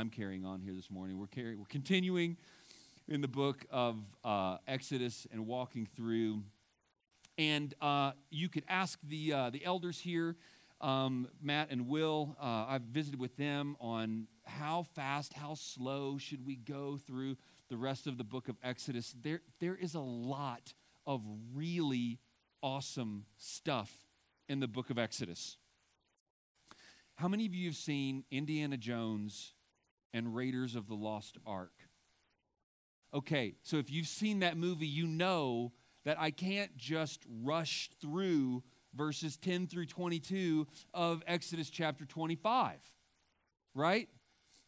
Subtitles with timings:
[0.00, 1.18] I'm carrying on here this morning.
[1.18, 2.38] We're, carrying, we're continuing
[3.06, 6.42] in the book of uh, Exodus and walking through.
[7.36, 10.36] And uh, you could ask the, uh, the elders here,
[10.80, 12.34] um, Matt and Will.
[12.40, 17.36] Uh, I've visited with them on how fast, how slow should we go through
[17.68, 19.14] the rest of the book of Exodus.
[19.22, 20.72] There, there is a lot
[21.06, 21.20] of
[21.54, 22.20] really
[22.62, 23.92] awesome stuff
[24.48, 25.58] in the book of Exodus.
[27.16, 29.52] How many of you have seen Indiana Jones
[30.12, 31.72] and Raiders of the Lost Ark?
[33.12, 35.72] Okay, so if you've seen that movie, you know
[36.04, 38.62] that I can't just rush through
[38.94, 42.78] verses 10 through 22 of Exodus chapter 25.
[43.74, 44.08] Right?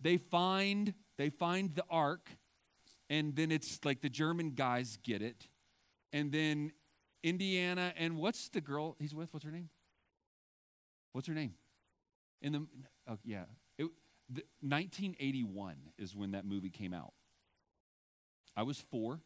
[0.01, 2.29] They find they find the ark
[3.09, 5.49] and then it's like the German guys get it.
[6.13, 6.73] And then
[7.23, 9.33] Indiana and what's the girl he's with?
[9.33, 9.69] What's her name?
[11.13, 11.55] What's her name?
[12.41, 12.67] In the
[13.09, 13.45] oh, yeah,
[14.35, 17.13] the, 1981 is when that movie came out.
[18.57, 19.21] I was four.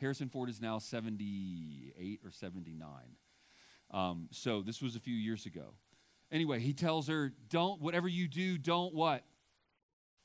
[0.00, 2.88] Harrison Ford is now 78 or 79.
[3.90, 5.74] Um, so this was a few years ago.
[6.32, 9.24] Anyway, he tells her, don't, whatever you do, don't what?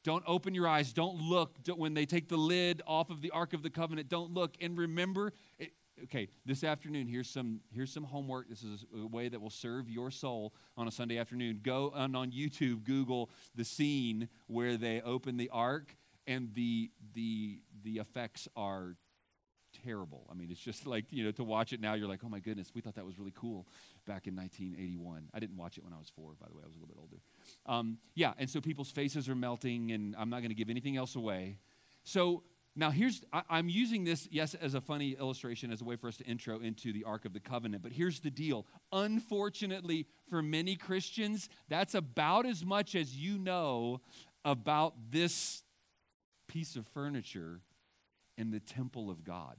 [0.03, 0.93] Don't open your eyes.
[0.93, 1.63] Don't look.
[1.63, 4.55] Don't, when they take the lid off of the Ark of the Covenant, don't look.
[4.61, 5.71] And remember, it,
[6.03, 8.49] okay, this afternoon, here's some, here's some homework.
[8.49, 11.61] This is a way that will serve your soul on a Sunday afternoon.
[11.63, 15.95] Go on, on YouTube, Google the scene where they open the Ark
[16.27, 18.95] and the the the effects are
[19.83, 20.25] terrible.
[20.29, 22.39] I mean, it's just like, you know, to watch it now, you're like, oh my
[22.39, 23.67] goodness, we thought that was really cool
[24.05, 25.29] back in 1981.
[25.33, 26.93] I didn't watch it when I was four, by the way, I was a little
[26.93, 27.21] bit older.
[27.65, 30.97] Um, yeah, and so people's faces are melting, and I'm not going to give anything
[30.97, 31.57] else away.
[32.03, 32.43] So
[32.77, 36.09] now here's, I, am using this, yes, as a funny illustration, as a way for
[36.09, 38.65] us to intro into the Ark of the Covenant, but here's the deal.
[38.91, 44.01] Unfortunately, for many Christians, that's about as much as you know
[44.43, 45.63] about this
[46.49, 47.61] piece of furniture
[48.37, 49.55] in the temple of God.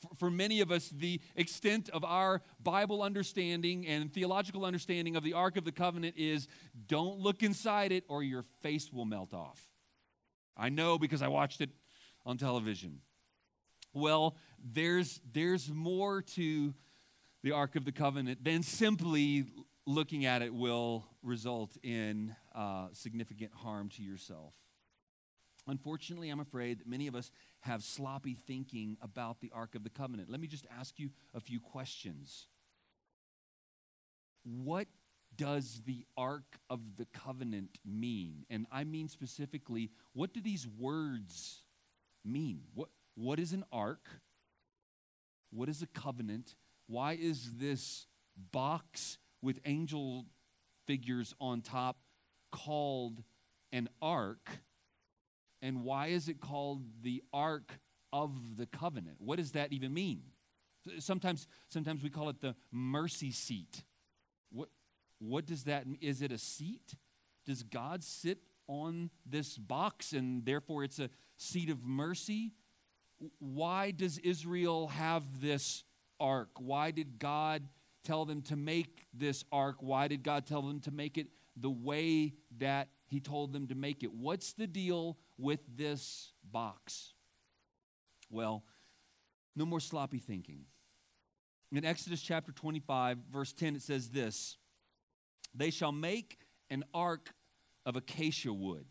[0.00, 5.24] For, for many of us, the extent of our Bible understanding and theological understanding of
[5.24, 6.48] the Ark of the Covenant is
[6.86, 9.68] don't look inside it or your face will melt off.
[10.56, 11.70] I know because I watched it
[12.24, 13.00] on television.
[13.94, 16.74] Well, there's, there's more to
[17.42, 19.46] the Ark of the Covenant than simply
[19.86, 24.54] looking at it will result in uh, significant harm to yourself.
[25.66, 27.30] Unfortunately, I'm afraid that many of us
[27.60, 30.28] have sloppy thinking about the Ark of the Covenant.
[30.28, 32.46] Let me just ask you a few questions.
[34.44, 34.88] What
[35.36, 38.44] does the Ark of the Covenant mean?
[38.50, 41.61] And I mean specifically, what do these words
[42.24, 42.62] mean?
[42.74, 44.08] What, what is an ark?
[45.50, 46.54] What is a covenant?
[46.86, 48.06] Why is this
[48.52, 50.26] box with angel
[50.86, 51.98] figures on top
[52.50, 53.22] called
[53.72, 54.50] an ark?
[55.62, 57.78] And why is it called the Ark
[58.12, 59.16] of the Covenant?
[59.20, 60.22] What does that even mean?
[60.98, 63.84] Sometimes, sometimes we call it the mercy seat.
[64.50, 64.68] What,
[65.20, 65.98] what does that mean?
[66.00, 66.96] Is it a seat?
[67.46, 71.10] Does God sit on this box and therefore it's a
[71.42, 72.52] seat of mercy?
[73.38, 75.84] Why does Israel have this
[76.18, 76.50] ark?
[76.58, 77.62] Why did God
[78.04, 79.76] tell them to make this ark?
[79.80, 83.74] Why did God tell them to make it the way that He told them to
[83.74, 84.12] make it?
[84.12, 87.12] What's the deal with this box?
[88.30, 88.64] Well,
[89.54, 90.64] no more sloppy thinking.
[91.70, 94.56] In Exodus chapter 25, verse 10, it says this
[95.54, 96.38] They shall make
[96.70, 97.34] an ark
[97.84, 98.86] of acacia wood,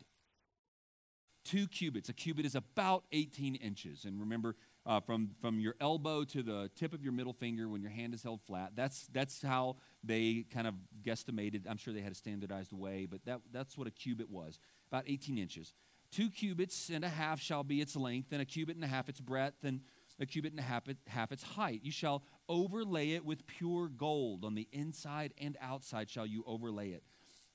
[1.43, 2.09] two cubits.
[2.09, 4.05] A cubit is about 18 inches.
[4.05, 7.81] And remember, uh, from, from your elbow to the tip of your middle finger when
[7.81, 8.71] your hand is held flat.
[8.75, 11.65] That's, that's how they kind of guesstimated.
[11.69, 14.59] I'm sure they had a standardized way, but that, that's what a cubit was
[14.91, 15.73] about 18 inches.
[16.11, 19.07] Two cubits and a half shall be its length, and a cubit and a half
[19.07, 19.79] its breadth, and
[20.19, 21.81] a cubit and a half, half its height.
[21.83, 24.43] You shall overlay it with pure gold.
[24.43, 27.03] On the inside and outside shall you overlay it.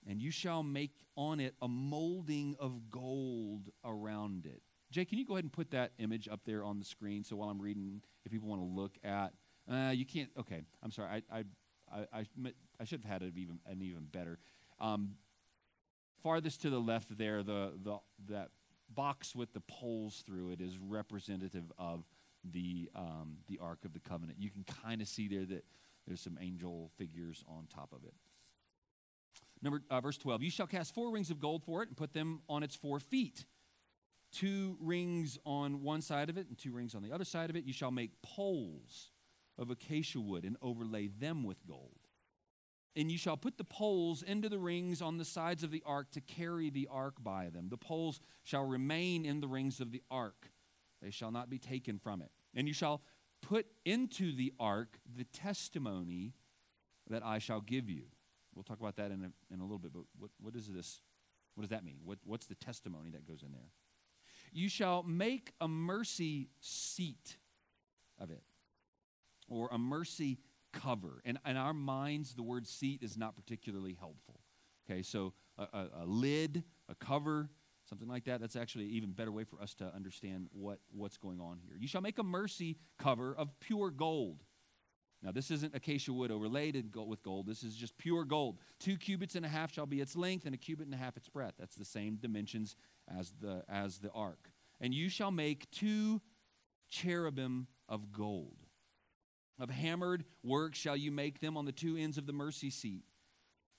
[0.09, 4.63] And you shall make on it a molding of gold around it.
[4.91, 7.37] Jay, can you go ahead and put that image up there on the screen so
[7.37, 9.33] while I'm reading, if people want to look at,
[9.71, 10.31] uh, you can't.
[10.39, 11.23] Okay, I'm sorry.
[11.31, 11.45] I I
[11.93, 12.27] I, I,
[12.81, 14.39] I should have had it even an even better.
[14.81, 15.15] Um,
[16.23, 17.99] farthest to the left there, the, the,
[18.29, 18.51] that
[18.93, 22.05] box with the poles through it is representative of
[22.45, 24.39] the, um, the Ark of the Covenant.
[24.41, 25.65] You can kind of see there that
[26.07, 28.15] there's some angel figures on top of it.
[29.63, 32.13] Number uh, verse 12, you shall cast four rings of gold for it and put
[32.13, 33.47] them on its four feet.
[34.33, 37.57] Two rings on one side of it and two rings on the other side of
[37.57, 37.65] it.
[37.65, 39.11] You shall make poles
[39.59, 42.01] of acacia wood and overlay them with gold.
[42.97, 46.11] and you shall put the poles into the rings on the sides of the ark
[46.13, 47.69] to carry the ark by them.
[47.69, 50.51] The poles shall remain in the rings of the ark,
[51.03, 52.31] they shall not be taken from it.
[52.55, 53.03] And you shall
[53.43, 56.33] put into the ark the testimony
[57.09, 58.05] that I shall give you.
[58.57, 61.03] We'll talk about that in a, in a little bit, but what, what is this?
[61.55, 61.99] What does that mean?
[62.05, 63.71] What, what's the testimony that goes in there?
[64.53, 67.37] You shall make a mercy seat
[68.19, 68.43] of it,
[69.49, 70.39] or a mercy
[70.73, 71.21] cover.
[71.25, 74.41] And in our minds, the word seat is not particularly helpful.
[74.89, 77.51] Okay, so a, a, a lid, a cover,
[77.89, 78.41] something like that.
[78.41, 81.77] That's actually an even better way for us to understand what, what's going on here.
[81.79, 84.45] You shall make a mercy cover of pure gold.
[85.27, 87.49] Now, this isn't acacia wood overlaid with gold.
[87.49, 88.59] This is just pure gold.
[88.79, 91.17] Two cubits and a half shall be its length, and a cubit and a half
[91.17, 91.55] its breadth.
[91.59, 92.77] That's the same dimensions
[93.09, 94.53] as the, as the ark.
[94.81, 96.21] And you shall make two
[96.89, 98.55] cherubim of gold.
[99.59, 103.03] Of hammered work shall you make them on the two ends of the mercy seat.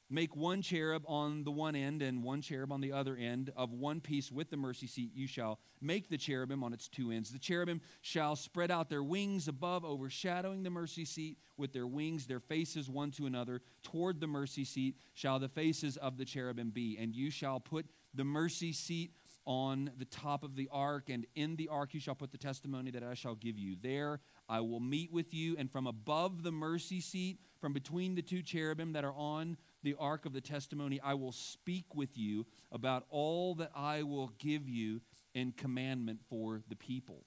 [0.10, 3.52] Make one cherub on the one end and one cherub on the other end.
[3.58, 7.12] Of one piece with the mercy seat, you shall make the cherubim on its two
[7.12, 7.30] ends.
[7.32, 12.26] The cherubim shall spread out their wings above, overshadowing the mercy seat with their wings,
[12.26, 13.62] their faces one to another.
[13.84, 16.98] Toward the mercy seat shall the faces of the cherubim be.
[16.98, 19.12] And you shall put the mercy seat
[19.46, 22.92] on the top of the ark, and in the ark you shall put the testimony
[22.92, 23.78] that I shall give you.
[23.82, 24.20] There
[24.50, 28.42] I will meet with you, and from above the mercy seat, from between the two
[28.42, 33.06] cherubim that are on the ark of the testimony, I will speak with you about
[33.10, 35.02] all that I will give you
[35.34, 37.26] in commandment for the people.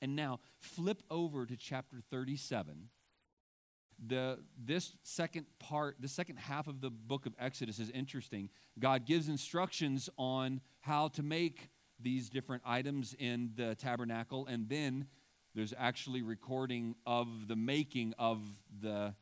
[0.00, 2.88] And now, flip over to chapter 37.
[4.04, 8.50] The, this second part, the second half of the book of Exodus is interesting.
[8.78, 11.70] God gives instructions on how to make
[12.00, 15.06] these different items in the tabernacle, and then
[15.54, 18.40] there's actually recording of the making of
[18.80, 19.14] the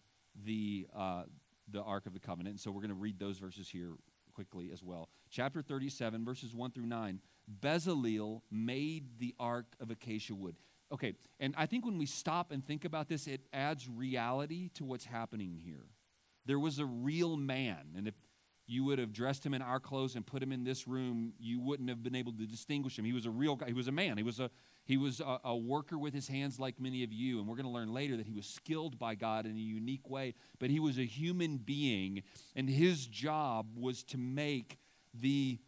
[0.44, 1.24] the uh,
[1.72, 2.55] the Ark of the Covenant.
[2.55, 3.93] And so we're going to read those verses here
[4.34, 5.08] quickly as well.
[5.31, 7.20] Chapter 37, verses 1 through 9.
[7.61, 10.56] Bezaleel made the Ark of acacia wood.
[10.93, 14.84] Okay, and I think when we stop and think about this, it adds reality to
[14.84, 15.87] what's happening here.
[16.46, 18.14] There was a real man, and if
[18.66, 21.61] you would have dressed him in our clothes and put him in this room, you
[21.61, 23.05] wouldn't have been able to distinguish him.
[23.05, 23.66] He was a real guy.
[23.66, 24.16] He was a man.
[24.16, 24.50] He was a
[24.90, 27.64] he was a, a worker with his hands like many of you, and we're going
[27.64, 30.34] to learn later that he was skilled by God in a unique way.
[30.58, 32.25] But he was a human being,
[32.56, 34.78] and his job was to make
[35.14, 35.60] the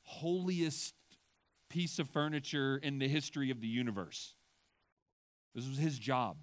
[0.00, 0.94] holiest
[1.68, 4.32] piece of furniture in the history of the universe.
[5.54, 6.38] This was his job.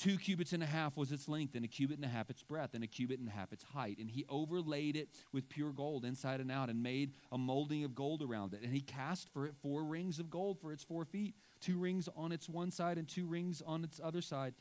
[0.00, 2.42] Two cubits and a half was its length, and a cubit and a half its
[2.42, 3.98] breadth, and a cubit and a half its height.
[3.98, 7.94] And he overlaid it with pure gold inside and out, and made a molding of
[7.94, 8.62] gold around it.
[8.62, 12.08] And he cast for it four rings of gold for its four feet, two rings
[12.16, 14.54] on its one side and two rings on its other side.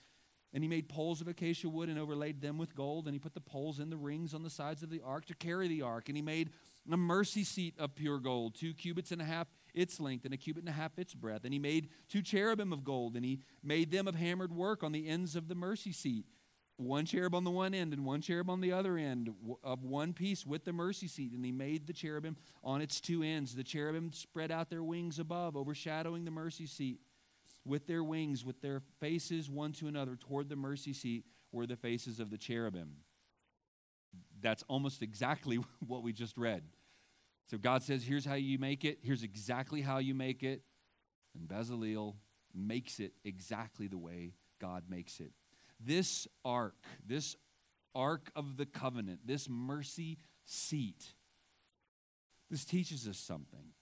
[0.51, 3.05] And he made poles of acacia wood and overlaid them with gold.
[3.05, 5.35] And he put the poles in the rings on the sides of the ark to
[5.35, 6.09] carry the ark.
[6.09, 6.49] And he made
[6.91, 10.37] a mercy seat of pure gold, two cubits and a half its length and a
[10.37, 11.45] cubit and a half its breadth.
[11.45, 14.91] And he made two cherubim of gold, and he made them of hammered work on
[14.91, 16.25] the ends of the mercy seat.
[16.77, 19.33] One cherub on the one end and one cherub on the other end
[19.65, 21.33] of one piece with the mercy seat.
[21.33, 23.53] And he made the cherubim on its two ends.
[23.53, 27.01] The cherubim spread out their wings above, overshadowing the mercy seat.
[27.65, 31.75] With their wings, with their faces one to another toward the mercy seat, were the
[31.75, 32.95] faces of the cherubim.
[34.41, 36.63] That's almost exactly what we just read.
[37.49, 38.99] So God says, here's how you make it.
[39.01, 40.61] Here's exactly how you make it.
[41.35, 42.15] And Bezaleel
[42.53, 45.31] makes it exactly the way God makes it.
[45.79, 46.75] This ark,
[47.05, 47.35] this
[47.95, 51.03] ark of the covenant, this mercy seat,
[52.51, 53.73] this teaches us something.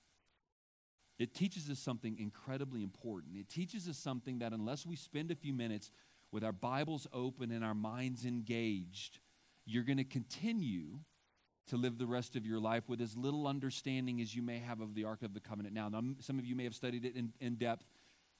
[1.19, 3.37] It teaches us something incredibly important.
[3.37, 5.91] It teaches us something that unless we spend a few minutes
[6.31, 9.19] with our Bibles open and our minds engaged,
[9.65, 10.99] you're going to continue
[11.67, 14.79] to live the rest of your life with as little understanding as you may have
[14.79, 15.89] of the Ark of the Covenant now.
[15.89, 17.85] now some of you may have studied it in, in depth,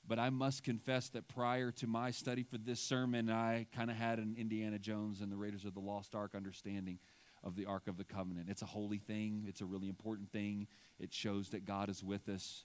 [0.07, 3.97] but I must confess that prior to my study for this sermon, I kind of
[3.97, 6.99] had an Indiana Jones and the Raiders of the Lost Ark understanding
[7.43, 8.47] of the Ark of the Covenant.
[8.49, 10.67] It's a holy thing, it's a really important thing.
[10.99, 12.63] It shows that God is with us.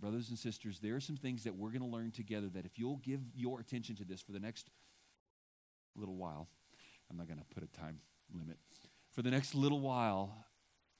[0.00, 2.78] Brothers and sisters, there are some things that we're going to learn together that if
[2.78, 4.70] you'll give your attention to this for the next
[5.94, 6.48] little while,
[7.10, 8.00] I'm not going to put a time
[8.36, 8.56] limit
[9.14, 10.44] for the next little while,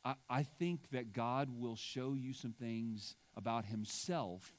[0.05, 4.55] I, I think that God will show you some things about Himself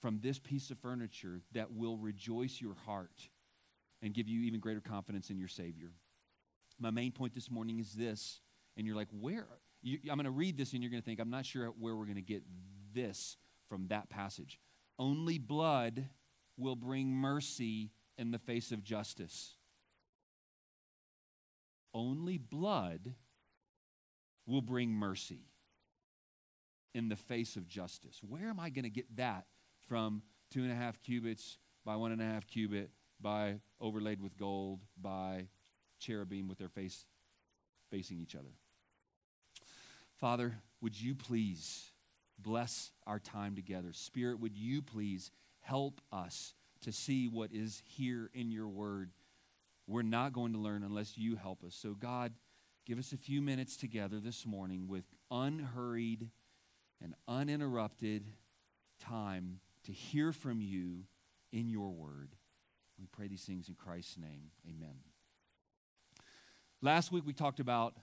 [0.00, 3.28] from this piece of furniture that will rejoice your heart
[4.02, 5.90] and give you even greater confidence in your Savior.
[6.78, 8.40] My main point this morning is this,
[8.76, 9.48] and you're like, where?
[9.82, 11.96] You, I'm going to read this, and you're going to think, I'm not sure where
[11.96, 12.42] we're going to get
[12.94, 13.36] this
[13.68, 14.60] from that passage.
[14.98, 16.08] Only blood
[16.56, 19.54] will bring mercy in the face of justice.
[21.98, 23.14] Only blood
[24.46, 25.50] will bring mercy
[26.94, 28.20] in the face of justice.
[28.26, 29.46] Where am I going to get that
[29.88, 32.90] from two and a half cubits by one and a half cubit
[33.20, 35.48] by overlaid with gold by
[35.98, 37.04] cherubim with their face
[37.90, 38.54] facing each other?
[40.18, 41.90] Father, would you please
[42.38, 43.92] bless our time together?
[43.92, 49.10] Spirit, would you please help us to see what is here in your word?
[49.88, 51.74] We're not going to learn unless you help us.
[51.74, 52.34] So, God,
[52.86, 56.28] give us a few minutes together this morning with unhurried
[57.02, 58.26] and uninterrupted
[59.00, 61.04] time to hear from you
[61.52, 62.36] in your word.
[63.00, 64.50] We pray these things in Christ's name.
[64.68, 64.96] Amen.
[66.82, 67.94] Last week we talked about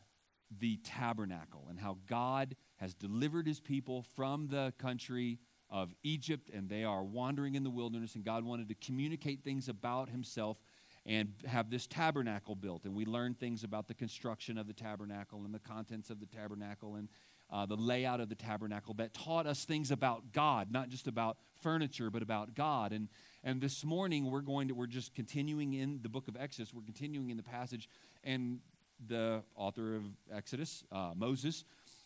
[0.59, 5.37] the tabernacle and how God has delivered his people from the country
[5.69, 9.69] of Egypt and they are wandering in the wilderness and God wanted to communicate things
[9.69, 10.57] about himself
[11.05, 15.43] and have this tabernacle built and we learn things about the construction of the tabernacle
[15.45, 17.09] and the contents of the tabernacle and
[17.51, 21.37] uh, the layout of the tabernacle that taught us things about God, not just about
[21.61, 22.91] furniture, but about God.
[22.91, 23.07] And,
[23.43, 26.73] and this morning we're going to, we're just continuing in the book of Exodus.
[26.73, 27.87] We're continuing in the passage,
[28.23, 28.59] and
[29.07, 31.65] the author of Exodus, uh, Moses,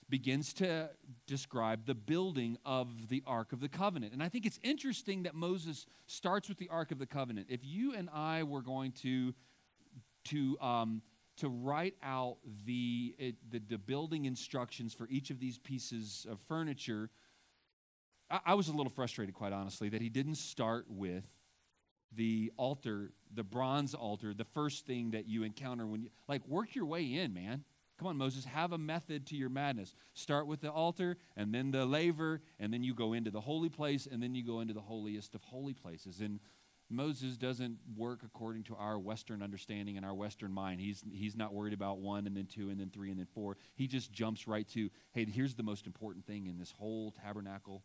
[0.10, 0.90] begins to
[1.28, 4.14] describe the building of the Ark of the Covenant.
[4.14, 7.48] And I think it's interesting that Moses starts with the Ark of the Covenant.
[7.50, 9.34] If you and I were going to,
[10.26, 11.02] to um,
[11.40, 16.38] to write out the, it, the, the, building instructions for each of these pieces of
[16.50, 17.10] furniture,
[18.30, 21.26] I, I was a little frustrated, quite honestly, that he didn't start with
[22.14, 26.76] the altar, the bronze altar, the first thing that you encounter when you, like, work
[26.76, 27.64] your way in, man.
[28.00, 29.94] Come on, Moses, have a method to your madness.
[30.14, 33.68] Start with the altar, and then the laver, and then you go into the holy
[33.68, 36.22] place, and then you go into the holiest of holy places.
[36.22, 36.40] And
[36.90, 40.80] Moses doesn't work according to our Western understanding and our Western mind.
[40.80, 43.58] He's, he's not worried about one and then two and then three and then four.
[43.76, 47.84] He just jumps right to, hey, here's the most important thing in this whole tabernacle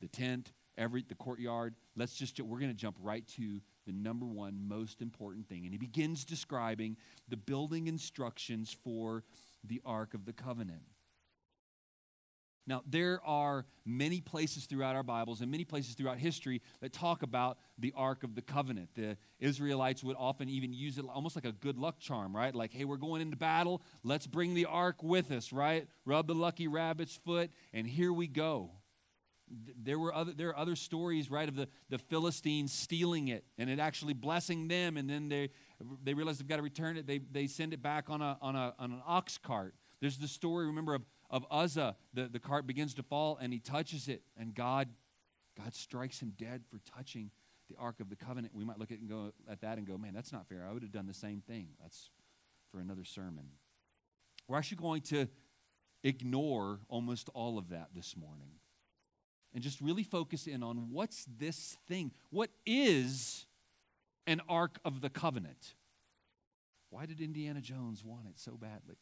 [0.00, 1.76] the tent, every the courtyard.
[1.94, 5.64] Let's just, we're going to jump right to the number one most important thing.
[5.64, 6.96] And he begins describing
[7.28, 9.24] the building instructions for
[9.64, 10.82] the Ark of the Covenant.
[12.64, 17.24] Now, there are many places throughout our Bibles and many places throughout history that talk
[17.24, 18.90] about the Ark of the Covenant.
[18.94, 22.54] The Israelites would often even use it almost like a good luck charm, right?
[22.54, 23.82] Like, hey, we're going into battle.
[24.04, 25.88] Let's bring the Ark with us, right?
[26.04, 28.70] Rub the lucky rabbit's foot, and here we go.
[29.82, 33.68] There were other, there are other stories, right, of the, the Philistines stealing it and
[33.68, 35.50] it actually blessing them, and then they,
[36.02, 37.06] they realize they've got to return it.
[37.06, 39.74] They, they send it back on, a, on, a, on an ox cart.
[40.00, 43.58] There's the story, remember, of of Uzzah, the, the cart begins to fall and he
[43.58, 44.88] touches it, and God,
[45.56, 47.30] God strikes him dead for touching
[47.70, 48.54] the Ark of the Covenant.
[48.54, 50.66] We might look at and go at that and go, man, that's not fair.
[50.68, 51.68] I would have done the same thing.
[51.80, 52.10] That's
[52.70, 53.46] for another sermon.
[54.46, 55.26] We're actually going to
[56.04, 58.50] ignore almost all of that this morning
[59.54, 62.12] and just really focus in on what's this thing?
[62.30, 63.46] What is
[64.26, 65.74] an Ark of the Covenant?
[66.90, 68.96] Why did Indiana Jones want it so badly?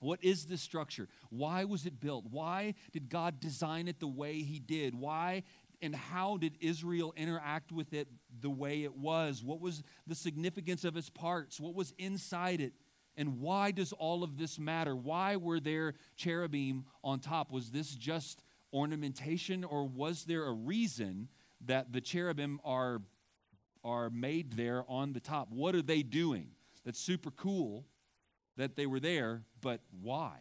[0.00, 1.08] What is this structure?
[1.30, 2.26] Why was it built?
[2.30, 4.94] Why did God design it the way He did?
[4.94, 5.42] Why
[5.82, 8.08] and how did Israel interact with it
[8.40, 9.42] the way it was?
[9.42, 11.60] What was the significance of its parts?
[11.60, 12.72] What was inside it?
[13.16, 14.94] And why does all of this matter?
[14.94, 17.50] Why were there cherubim on top?
[17.50, 18.42] Was this just
[18.76, 21.28] ornamentation or was there a reason
[21.64, 23.00] that the cherubim are,
[23.82, 25.48] are made there on the top?
[25.50, 26.48] What are they doing?
[26.84, 27.86] That's super cool
[28.58, 30.38] that they were there, but why?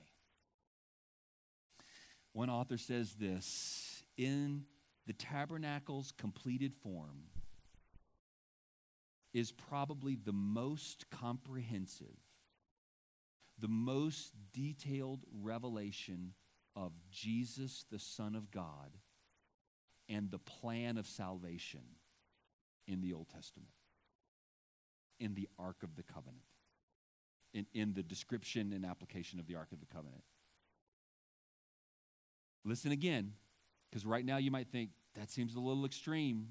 [2.34, 4.66] One author says this in
[5.08, 7.24] the tabernacle's completed form
[9.34, 12.18] is probably the most comprehensive,
[13.60, 16.34] the most detailed revelation
[16.76, 18.98] of Jesus, the Son of God,
[20.10, 21.82] and the plan of salvation
[22.88, 23.72] in the Old Testament,
[25.20, 26.44] in the Ark of the Covenant
[27.56, 30.24] in, in the description and application of the Ark of the Covenant.
[32.66, 33.32] Listen again,
[33.90, 36.50] because right now you might think that seems a little extreme.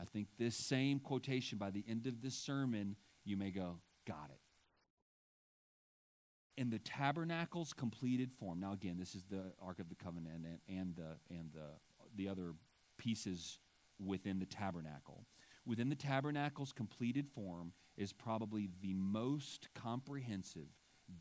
[0.00, 4.30] I think this same quotation by the end of this sermon, you may go, got
[4.30, 4.40] it.
[6.56, 8.60] In the tabernacle's completed form.
[8.60, 11.68] Now, again, this is the Ark of the Covenant and, and, the, and the,
[12.16, 12.54] the other
[12.96, 13.58] pieces
[14.02, 15.26] within the tabernacle.
[15.66, 20.68] Within the tabernacle's completed form, is probably the most comprehensive,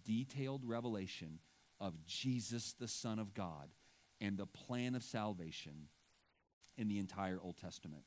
[0.06, 1.40] detailed revelation
[1.80, 3.70] of Jesus, the Son of God,
[4.22, 5.88] and the plan of salvation
[6.78, 8.04] in the entire Old Testament.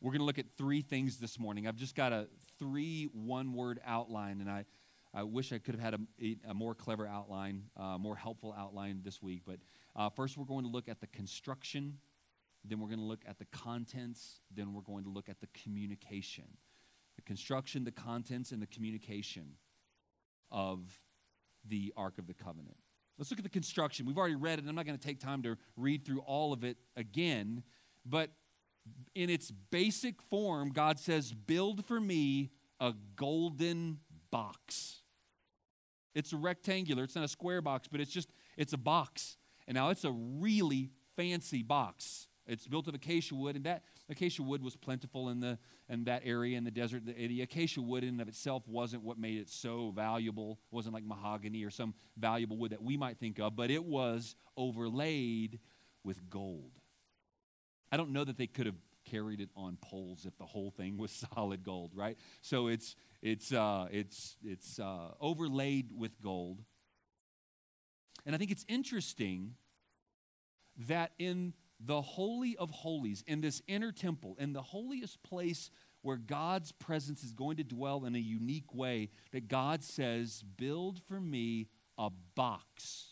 [0.00, 1.66] We're going to look at three things this morning.
[1.66, 4.64] I've just got a three one word outline, and I,
[5.12, 9.00] I wish I could have had a, a more clever outline, uh, more helpful outline
[9.04, 9.42] this week.
[9.46, 9.58] But
[9.96, 11.98] uh, first, we're going to look at the construction,
[12.64, 15.48] then we're going to look at the contents, then we're going to look at the
[15.64, 16.44] communication.
[17.16, 19.56] The construction, the contents, and the communication
[20.50, 21.00] of
[21.66, 22.76] the Ark of the Covenant.
[23.18, 24.06] Let's look at the construction.
[24.06, 26.64] We've already read it, I'm not going to take time to read through all of
[26.64, 27.62] it again.
[28.06, 28.30] But
[29.14, 33.98] in its basic form, God says, Build for me a golden
[34.30, 34.99] box.
[36.14, 39.36] It's a rectangular, it's not a square box, but it's just, it's a box.
[39.66, 42.28] And now it's a really fancy box.
[42.46, 45.56] It's built of acacia wood, and that acacia wood was plentiful in the
[45.88, 47.06] in that area in the desert.
[47.06, 50.58] The, the acacia wood in and of itself wasn't what made it so valuable.
[50.72, 53.84] It wasn't like mahogany or some valuable wood that we might think of, but it
[53.84, 55.60] was overlaid
[56.02, 56.72] with gold.
[57.92, 58.76] I don't know that they could have
[59.10, 62.16] carried it on poles if the whole thing was solid gold, right?
[62.42, 66.62] So it's it's uh, it's it's uh, overlaid with gold,
[68.24, 69.54] and I think it's interesting
[70.88, 75.70] that in the holy of holies, in this inner temple, in the holiest place
[76.02, 81.00] where God's presence is going to dwell in a unique way, that God says, "Build
[81.08, 83.06] for me a box."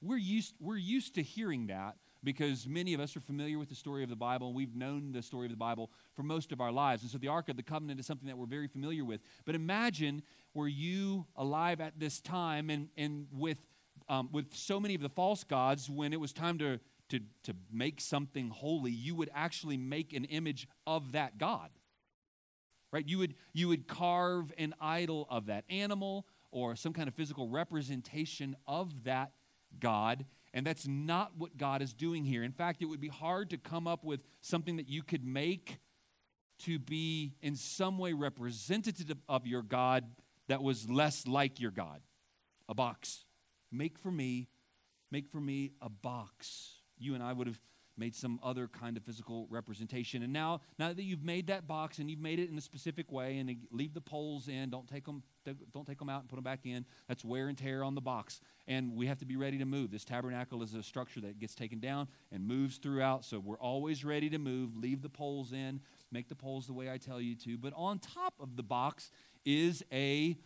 [0.00, 3.74] We're used, we're used to hearing that because many of us are familiar with the
[3.74, 6.60] story of the Bible and we've known the story of the Bible for most of
[6.60, 7.02] our lives.
[7.02, 9.20] And so the Ark of the Covenant is something that we're very familiar with.
[9.44, 10.22] But imagine
[10.54, 13.58] were you alive at this time and, and with,
[14.08, 17.54] um, with so many of the false gods, when it was time to, to, to
[17.70, 21.70] make something holy, you would actually make an image of that God.
[22.92, 23.06] Right?
[23.06, 27.48] You would, you would carve an idol of that animal or some kind of physical
[27.48, 29.32] representation of that
[29.80, 32.44] God and that's not what God is doing here.
[32.44, 35.78] In fact, it would be hard to come up with something that you could make
[36.60, 40.04] to be in some way representative of your God
[40.46, 42.00] that was less like your God.
[42.68, 43.24] A box.
[43.72, 44.46] Make for me,
[45.10, 46.76] make for me a box.
[46.96, 47.58] You and I would have
[47.96, 50.22] made some other kind of physical representation.
[50.22, 53.10] And now, now that you've made that box and you've made it in a specific
[53.10, 55.24] way, and leave the poles in, don't take them,
[55.72, 56.84] don't take them out and put them back in.
[57.08, 59.90] That's wear and tear on the box, and we have to be ready to move.
[59.90, 64.04] This tabernacle is a structure that gets taken down and moves throughout, so we're always
[64.04, 64.76] ready to move.
[64.76, 65.80] Leave the poles in,
[66.10, 67.58] make the poles the way I tell you to.
[67.58, 69.10] But on top of the box
[69.44, 70.36] is a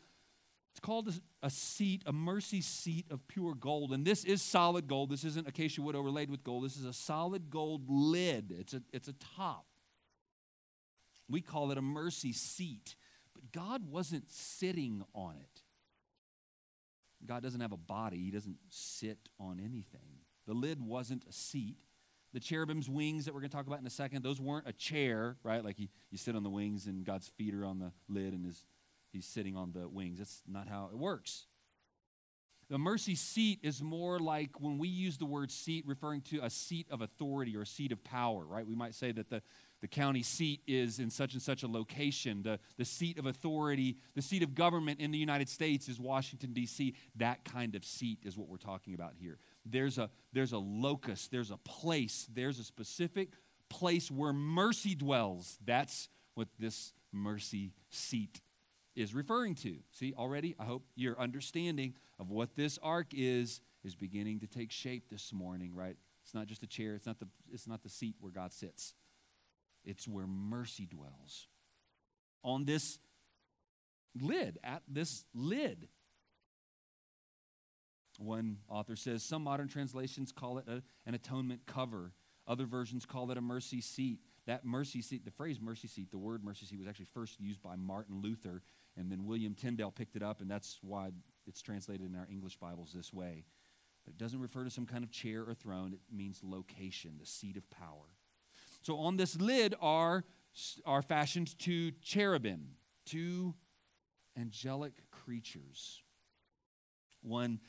[0.78, 3.92] it's called a, seat, a mercy seat of pure gold.
[3.92, 5.10] And this is solid gold.
[5.10, 6.64] This isn't acacia wood overlaid with gold.
[6.64, 8.54] This is a solid gold lid.
[8.56, 9.66] It's a, it's a top.
[11.28, 12.94] We call it a mercy seat.
[13.38, 15.62] But God wasn't sitting on it.
[17.24, 20.20] God doesn't have a body, He doesn't sit on anything.
[20.46, 21.78] The lid wasn't a seat.
[22.32, 24.72] The cherubim's wings that we're going to talk about in a second, those weren't a
[24.72, 25.64] chair, right?
[25.64, 28.44] Like you, you sit on the wings and God's feet are on the lid and
[28.44, 28.64] his
[29.12, 30.18] he's sitting on the wings.
[30.18, 31.46] That's not how it works.
[32.68, 36.50] The mercy seat is more like when we use the word seat referring to a
[36.50, 38.66] seat of authority or a seat of power, right?
[38.66, 39.42] We might say that the,
[39.80, 42.42] the county seat is in such and such a location.
[42.42, 46.52] The, the seat of authority, the seat of government in the United States is Washington,
[46.52, 46.94] D.C.
[47.16, 49.38] That kind of seat is what we're talking about here.
[49.64, 53.30] There's a, there's a locus, there's a place, there's a specific
[53.68, 55.58] place where mercy dwells.
[55.64, 58.40] That's what this mercy seat
[58.96, 59.76] is referring to.
[59.92, 64.72] See, already, I hope your understanding of what this ark is is beginning to take
[64.72, 65.96] shape this morning, right?
[66.24, 68.94] It's not just a chair, it's not the, it's not the seat where God sits,
[69.88, 71.48] it's where mercy dwells.
[72.44, 72.98] On this
[74.20, 75.88] lid, at this lid.
[78.18, 82.12] One author says some modern translations call it a, an atonement cover.
[82.46, 84.20] Other versions call it a mercy seat.
[84.46, 87.62] That mercy seat, the phrase mercy seat, the word mercy seat was actually first used
[87.62, 88.62] by Martin Luther
[88.98, 91.10] and then William Tyndale picked it up, and that's why
[91.46, 93.44] it's translated in our English Bibles this way.
[94.04, 97.26] But it doesn't refer to some kind of chair or throne, it means location, the
[97.26, 98.16] seat of power.
[98.82, 100.24] So on this lid are,
[100.86, 102.68] are fashioned two cherubim,
[103.04, 103.54] two
[104.36, 106.02] angelic creatures.
[107.22, 107.60] One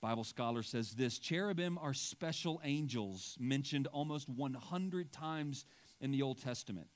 [0.00, 5.64] Bible scholar says this cherubim are special angels mentioned almost 100 times
[6.00, 6.88] in the Old Testament.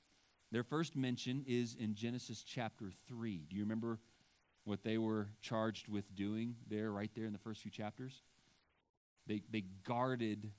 [0.51, 3.45] Their first mention is in Genesis chapter 3.
[3.49, 3.99] Do you remember
[4.65, 8.21] what they were charged with doing there, right there in the first few chapters?
[9.27, 10.51] They, they guarded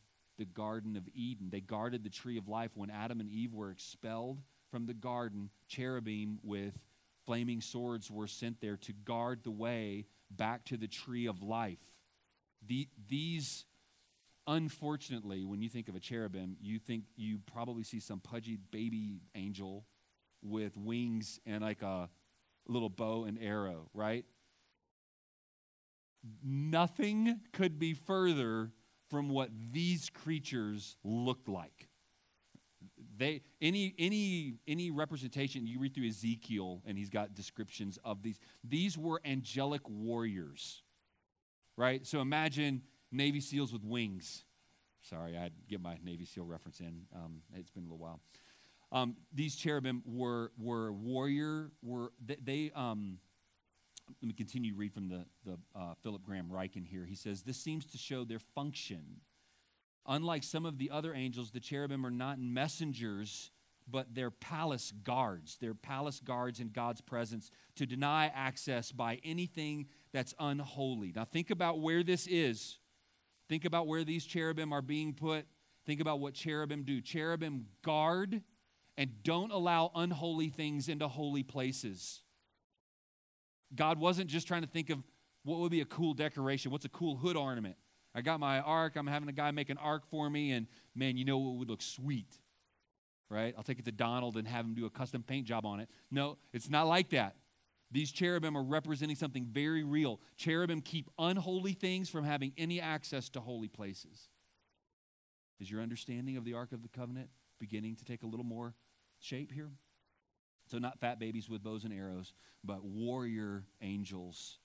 [0.42, 1.50] the Garden of Eden.
[1.50, 4.40] They guarded the tree of life when Adam and Eve were expelled
[4.72, 5.50] from the garden.
[5.68, 6.74] Cherubim with
[7.24, 11.78] flaming swords were sent there to guard the way back to the tree of life.
[12.66, 13.66] The, these
[14.48, 19.20] Unfortunately, when you think of a cherubim, you think you probably see some pudgy baby
[19.37, 19.85] angel
[20.42, 22.11] with wings and like a
[22.66, 24.24] little bow and arrow, right?
[26.42, 28.72] Nothing could be further
[29.12, 31.87] from what these creatures looked like.
[33.18, 38.40] They any any any representation you read through Ezekiel and he's got descriptions of these.
[38.64, 40.83] These were angelic warriors.
[41.77, 42.07] Right?
[42.07, 44.44] So imagine Navy SEALs with wings.
[45.03, 47.03] Sorry, I get my Navy SEAL reference in.
[47.14, 48.20] Um, it's been a little while.
[48.92, 51.70] Um, these cherubim were were warrior.
[51.83, 52.38] Were they?
[52.42, 53.18] they um,
[54.20, 57.05] let me continue to read from the the uh, Philip Graham Ryken here.
[57.05, 59.20] He says this seems to show their function.
[60.07, 63.53] Unlike some of the other angels, the cherubim are not messengers,
[63.88, 65.59] but they're palace guards.
[65.61, 71.12] They're palace guards in God's presence to deny access by anything that's unholy.
[71.14, 72.79] Now think about where this is.
[73.48, 75.46] Think about where these cherubim are being put.
[75.87, 77.01] Think about what cherubim do.
[77.01, 78.42] Cherubim guard
[78.96, 82.21] and don't allow unholy things into holy places.
[83.74, 84.98] God wasn't just trying to think of
[85.44, 87.76] what would be a cool decoration, what's a cool hood ornament.
[88.14, 91.16] I got my ark, I'm having a guy make an ark for me, and man,
[91.16, 92.37] you know what would look sweet,
[93.30, 93.54] right?
[93.56, 95.88] I'll take it to Donald and have him do a custom paint job on it.
[96.11, 97.37] No, it's not like that.
[97.90, 100.20] These cherubim are representing something very real.
[100.37, 104.28] Cherubim keep unholy things from having any access to holy places.
[105.61, 107.28] Is your understanding of the Ark of the Covenant
[107.61, 108.74] beginning to take a little more
[109.20, 109.70] shape here?
[110.72, 112.32] So, not fat babies with bows and arrows,
[112.64, 114.56] but warrior angels.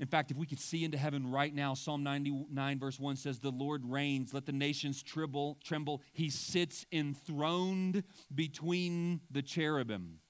[0.00, 3.40] In fact, if we could see into heaven right now, Psalm 99, verse 1 says,
[3.40, 5.58] The Lord reigns, let the nations tremble.
[5.62, 6.00] tremble.
[6.14, 10.20] He sits enthroned between the cherubim.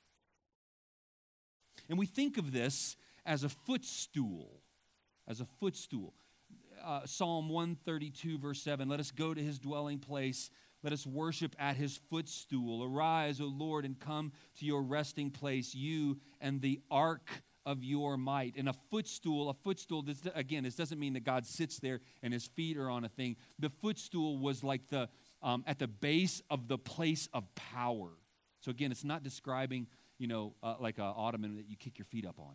[1.88, 4.64] And we think of this as a footstool,
[5.28, 6.12] as a footstool.
[6.84, 10.50] Uh, Psalm 132, verse 7 Let us go to his dwelling place.
[10.82, 12.84] Let us worship at his footstool.
[12.84, 17.28] Arise, O Lord, and come to your resting place, you and the ark
[17.66, 18.54] of your might.
[18.56, 22.32] And a footstool, a footstool, this, again, this doesn't mean that God sits there and
[22.32, 23.36] his feet are on a thing.
[23.58, 25.08] The footstool was like the,
[25.42, 28.10] um, at the base of the place of power.
[28.60, 29.88] So again, it's not describing
[30.18, 32.54] you know, uh, like an ottoman that you kick your feet up on.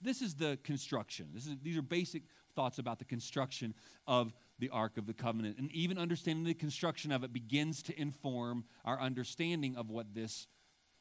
[0.00, 1.28] This is the construction.
[1.32, 2.22] This is, these are basic
[2.54, 3.74] thoughts about the construction
[4.06, 5.58] of the Ark of the Covenant.
[5.58, 10.46] And even understanding the construction of it begins to inform our understanding of what this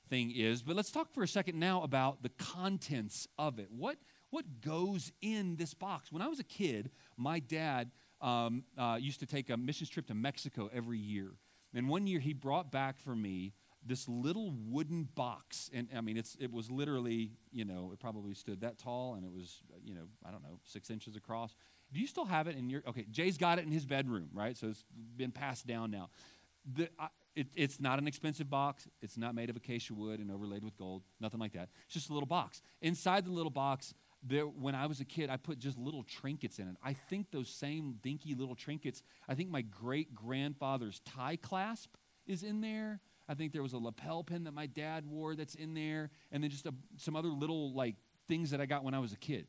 [0.09, 0.61] thing is.
[0.61, 3.67] But let's talk for a second now about the contents of it.
[3.71, 3.97] What,
[4.29, 6.11] what goes in this box?
[6.11, 10.07] When I was a kid, my dad um, uh, used to take a missions trip
[10.07, 11.31] to Mexico every year.
[11.73, 13.53] And one year he brought back for me
[13.85, 18.33] this little wooden box and i mean it's it was literally you know it probably
[18.33, 21.55] stood that tall and it was you know i don't know six inches across.
[21.93, 24.57] Do you still have it in your okay jay's got it in his bedroom right?
[24.57, 24.85] So it's
[25.17, 26.09] been passed down now.
[26.75, 28.87] The, I, it, it's not an expensive box.
[29.01, 31.69] It's not made of acacia wood and overlaid with gold nothing like that.
[31.85, 32.61] It's just a little box.
[32.81, 36.59] Inside the little box there, when I was a kid, I put just little trinkets
[36.59, 36.75] in it.
[36.83, 41.95] I think those same dinky little trinkets, I think my great grandfather's tie clasp
[42.27, 42.99] is in there.
[43.31, 46.43] I think there was a lapel pin that my dad wore that's in there, and
[46.43, 47.95] then just a, some other little like
[48.27, 49.47] things that I got when I was a kid.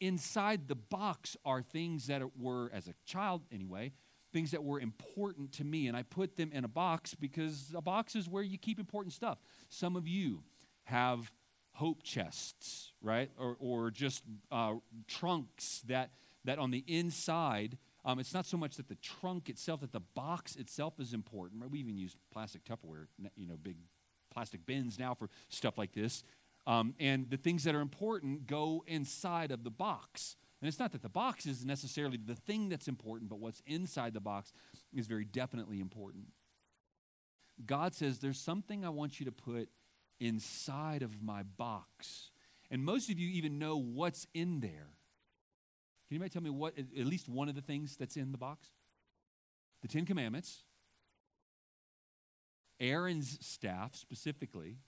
[0.00, 3.92] Inside the box are things that were, as a child anyway,
[4.32, 7.82] things that were important to me, and I put them in a box because a
[7.82, 9.36] box is where you keep important stuff.
[9.68, 10.42] Some of you
[10.84, 11.30] have
[11.74, 14.72] hope chests, right, or, or just uh,
[15.06, 16.12] trunks that
[16.46, 20.00] that on the inside um, it's not so much that the trunk itself, that the
[20.00, 21.60] box itself is important.
[21.60, 21.70] Right?
[21.70, 23.76] We even use plastic Tupperware, you know, big
[24.32, 26.22] plastic bins now for stuff like this.
[26.66, 30.36] Um, and the things that are important go inside of the box.
[30.60, 34.12] And it's not that the box is necessarily the thing that's important, but what's inside
[34.12, 34.52] the box
[34.94, 36.26] is very definitely important.
[37.64, 39.68] God says, There's something I want you to put
[40.20, 42.30] inside of my box.
[42.70, 44.90] And most of you even know what's in there.
[46.10, 48.66] Can anybody tell me what, at least one of the things that's in the box?
[49.82, 50.64] The Ten Commandments,
[52.80, 54.78] Aaron's staff specifically.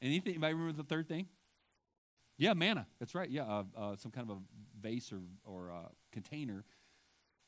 [0.00, 1.26] Anything, anybody remember the third thing?
[2.38, 2.86] Yeah, manna.
[2.98, 3.28] That's right.
[3.28, 4.40] Yeah, uh, uh, some kind of a
[4.80, 6.64] vase or, or uh, container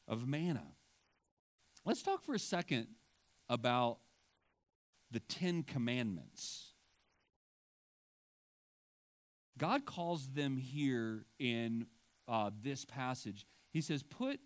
[0.06, 0.66] of manna.
[1.86, 2.88] Let's talk for a second
[3.48, 4.00] about
[5.10, 6.72] the Ten Commandments.
[9.56, 11.86] God calls them here in
[12.32, 13.46] uh, this passage.
[13.72, 14.40] He says, Put,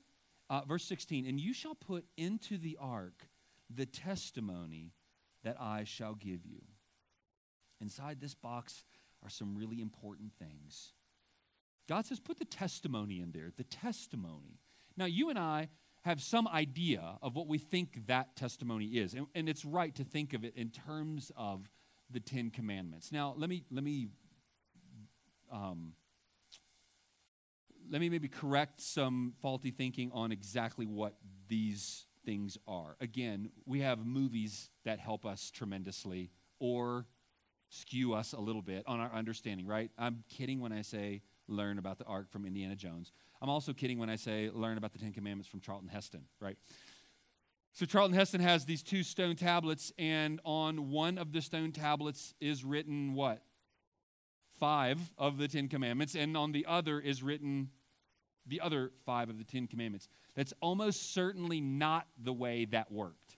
[0.51, 3.29] uh, verse 16, and you shall put into the ark
[3.75, 4.93] the testimony
[5.45, 6.63] that I shall give you.
[7.81, 8.85] Inside this box
[9.23, 10.95] are some really important things.
[11.89, 14.59] God says, Put the testimony in there, the testimony.
[14.97, 15.69] Now, you and I
[16.03, 19.15] have some idea of what we think that testimony is.
[19.15, 21.69] And, and, it's right to think of it in terms of
[22.11, 23.13] the Ten Commandments.
[23.13, 24.09] Now, let me let me
[25.53, 25.93] um,
[27.91, 31.15] let me maybe correct some faulty thinking on exactly what
[31.49, 32.97] these things are.
[33.01, 37.07] Again, we have movies that help us tremendously or
[37.69, 39.91] skew us a little bit on our understanding, right?
[39.99, 43.13] I'm kidding when I say learn about the ark from Indiana Jones.
[43.41, 46.57] I'm also kidding when I say learn about the Ten Commandments from Charlton Heston, right?
[47.73, 52.35] So Charlton Heston has these two stone tablets, and on one of the stone tablets
[52.41, 53.43] is written what?
[54.59, 57.71] Five of the Ten Commandments, and on the other is written
[58.47, 60.09] the other five of the Ten Commandments.
[60.35, 63.37] That's almost certainly not the way that worked.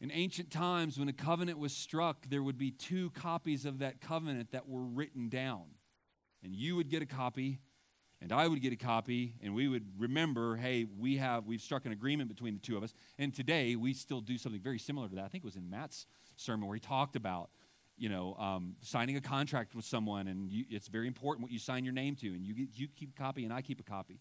[0.00, 4.00] In ancient times, when a covenant was struck, there would be two copies of that
[4.00, 5.64] covenant that were written down.
[6.42, 7.60] And you would get a copy,
[8.20, 11.86] and I would get a copy, and we would remember, hey, we have we've struck
[11.86, 12.92] an agreement between the two of us.
[13.18, 15.24] And today we still do something very similar to that.
[15.24, 17.50] I think it was in Matt's sermon where he talked about,
[17.96, 21.58] you know, um, signing a contract with someone, and you, it's very important what you
[21.58, 24.20] sign your name to, and you you keep a copy, and I keep a copy.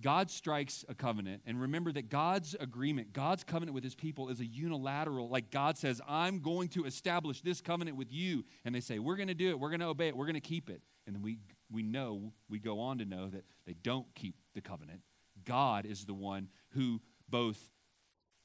[0.00, 4.40] God strikes a covenant, and remember that God's agreement, God's covenant with his people is
[4.40, 8.44] a unilateral, like God says, I'm going to establish this covenant with you.
[8.64, 10.34] And they say, We're going to do it, we're going to obey it, we're going
[10.34, 10.82] to keep it.
[11.06, 11.38] And then we
[11.70, 15.00] we know, we go on to know that they don't keep the covenant.
[15.44, 17.58] God is the one who both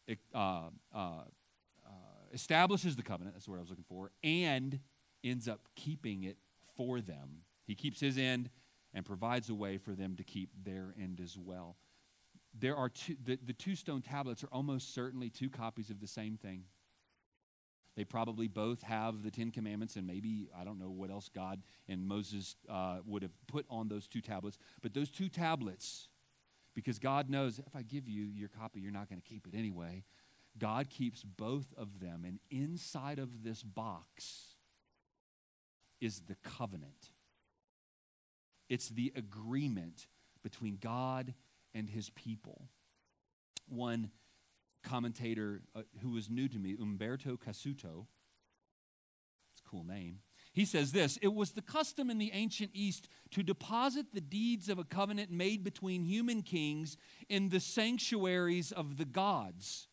[0.09, 1.23] uh, uh, uh,
[2.33, 4.79] establishes the covenant, that's what I was looking for, and
[5.23, 6.37] ends up keeping it
[6.75, 7.41] for them.
[7.65, 8.49] He keeps his end
[8.93, 11.75] and provides a way for them to keep their end as well.
[12.57, 16.07] There are two, the, the two stone tablets are almost certainly two copies of the
[16.07, 16.63] same thing.
[17.95, 21.63] They probably both have the Ten Commandments, and maybe, I don't know what else God
[21.89, 24.59] and Moses uh, would have put on those two tablets.
[24.83, 26.07] But those two tablets,
[26.75, 29.57] because God knows if I give you your copy, you're not going to keep it
[29.57, 30.03] anyway.
[30.59, 32.23] God keeps both of them.
[32.25, 34.55] And inside of this box
[35.99, 37.11] is the covenant,
[38.69, 40.07] it's the agreement
[40.43, 41.33] between God
[41.73, 42.67] and his people.
[43.67, 44.11] One
[44.83, 48.07] commentator uh, who was new to me, Umberto Cassuto.
[49.53, 50.19] It's a cool name.
[50.53, 54.69] He says this It was the custom in the ancient East to deposit the deeds
[54.69, 56.97] of a covenant made between human kings
[57.29, 59.87] in the sanctuaries of the gods,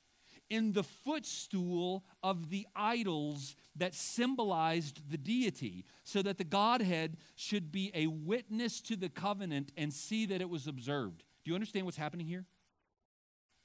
[0.51, 7.73] in the footstool of the idols that symbolized the deity, so that the Godhead should
[7.73, 11.25] be a witness to the covenant and see that it was observed.
[11.45, 12.45] Do you understand what's happening here?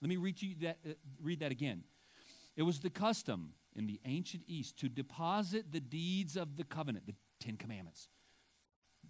[0.02, 1.84] Let me read, you that, uh, read that again.
[2.56, 7.06] It was the custom in the ancient East to deposit the deeds of the covenant,
[7.06, 8.10] the Ten Commandments,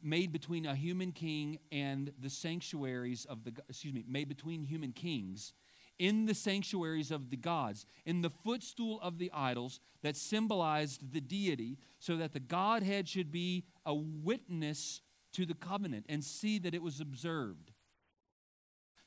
[0.01, 4.91] made between a human king and the sanctuaries of the, excuse me, made between human
[4.91, 5.53] kings
[5.99, 11.21] in the sanctuaries of the gods, in the footstool of the idols that symbolized the
[11.21, 15.01] deity, so that the Godhead should be a witness
[15.33, 17.71] to the covenant and see that it was observed.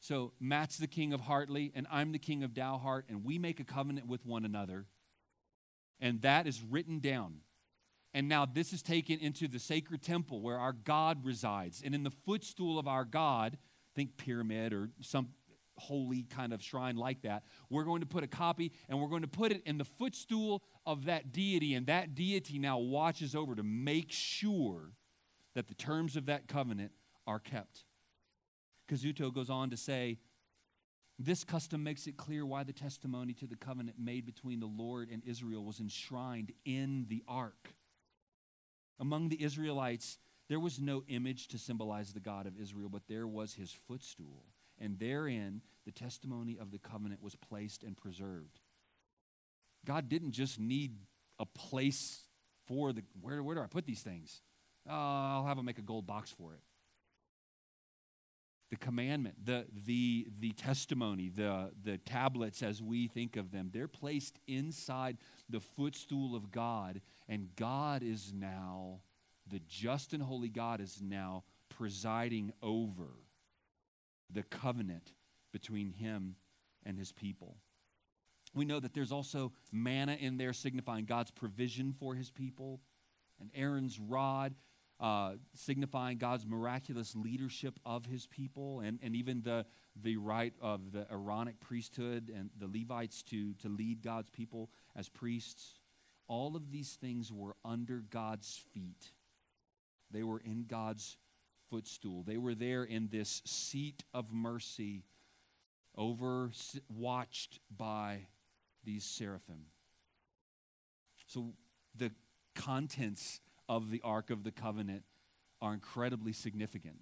[0.01, 3.61] So Matt's the king of Hartley, and I'm the king of Dowhart, and we make
[3.61, 4.87] a covenant with one another.
[6.01, 7.37] And that is written down.
[8.13, 11.83] And now this is taken into the sacred temple where our God resides.
[11.85, 13.57] And in the footstool of our God,
[13.95, 15.29] think pyramid or some
[15.79, 19.23] holy kind of shrine like that, we're going to put a copy and we're going
[19.23, 21.75] to put it in the footstool of that deity.
[21.75, 24.93] And that deity now watches over to make sure
[25.55, 26.93] that the terms of that covenant
[27.27, 27.85] are kept.
[28.91, 30.19] Cassuto goes on to say,
[31.19, 35.09] this custom makes it clear why the testimony to the covenant made between the Lord
[35.11, 37.75] and Israel was enshrined in the ark.
[38.99, 43.27] Among the Israelites, there was no image to symbolize the God of Israel, but there
[43.27, 44.45] was his footstool.
[44.83, 48.61] And therein, the testimony of the covenant was placed and preserved.
[49.87, 50.97] God didn't just need
[51.39, 52.25] a place
[52.67, 54.43] for the, where, where do I put these things?
[54.89, 56.61] Oh, I'll have him make a gold box for it
[58.73, 63.87] the commandment, the, the, the testimony, the, the tablets as we think of them, they're
[63.87, 65.19] placed inside
[65.51, 69.01] the footstool of God, and God is now,
[69.47, 73.11] the just and holy God is now presiding over
[74.33, 75.13] the covenant
[75.53, 76.37] between him
[76.85, 77.57] and his people.
[78.55, 82.81] We know that there's also manna in there signifying God's provision for his people,
[83.41, 84.55] and Aaron's rod
[85.03, 89.67] uh, signifying God's miraculous leadership of his people, and, and even the,
[90.01, 95.09] the right of the Aaronic priesthood and the Levites to, to lead God's people as
[95.09, 95.81] priests.
[96.29, 99.11] All of these things were under God's feet,
[100.13, 101.17] they were in God's
[101.73, 102.23] footstool.
[102.23, 105.05] They were there in this seat of mercy,
[105.97, 106.51] over
[106.95, 108.27] watched by
[108.85, 109.65] these seraphim.
[111.27, 111.55] So
[111.97, 112.13] the
[112.55, 115.05] contents of the Ark of the Covenant
[115.63, 116.99] are incredibly significant.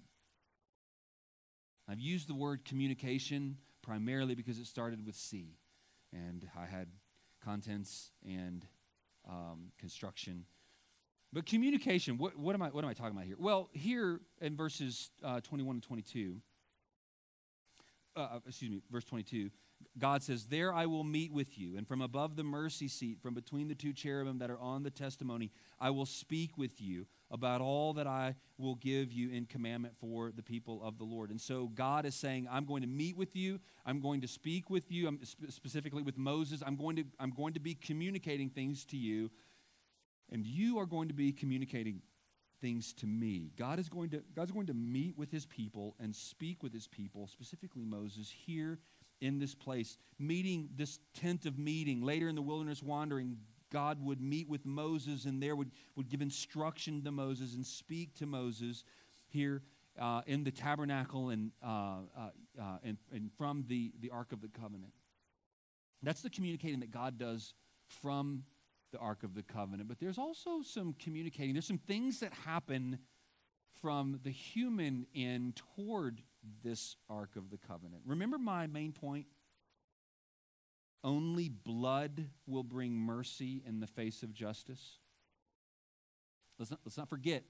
[1.89, 5.57] I've used the word communication primarily because it started with C,
[6.13, 6.87] and I had
[7.45, 8.65] contents and
[9.29, 10.45] um, construction.
[11.33, 13.37] But communication, what, what, am I, what am I talking about here?
[13.39, 16.37] Well, here in verses uh, 21 and 22,
[18.17, 19.51] uh, uh, excuse me, verse 22,
[19.99, 23.35] God says, There I will meet with you, and from above the mercy seat, from
[23.35, 27.61] between the two cherubim that are on the testimony, I will speak with you about
[27.61, 31.31] all that I will give you in commandment for the people of the Lord.
[31.31, 34.69] And so God is saying, I'm going to meet with you, I'm going to speak
[34.69, 38.85] with you, I'm specifically with Moses, I'm going to, I'm going to be communicating things
[38.87, 39.31] to you,
[40.31, 42.03] and you are going to be communicating
[42.61, 43.53] things to me.
[43.57, 46.87] God is going to God's going to meet with his people and speak with his
[46.87, 48.79] people, specifically Moses here
[49.21, 52.03] in this place, meeting this tent of meeting.
[52.03, 53.37] Later in the wilderness wandering,
[53.71, 58.15] God would meet with Moses and there would, would give instruction to Moses and speak
[58.17, 58.85] to Moses
[59.29, 59.63] here
[59.99, 64.41] uh, in the tabernacle and, uh, uh, uh, and, and from the, the Ark of
[64.41, 64.93] the Covenant.
[66.03, 67.55] That's the communicating that God does
[67.87, 68.45] from
[68.93, 69.89] the Ark of the Covenant.
[69.89, 72.99] But there's also some communicating, there's some things that happen
[73.81, 76.23] from the human end toward
[76.63, 78.03] this Ark of the Covenant.
[78.05, 79.27] Remember my main point?
[81.03, 84.99] Only blood will bring mercy in the face of justice.
[86.59, 87.45] Let's not, let's not forget,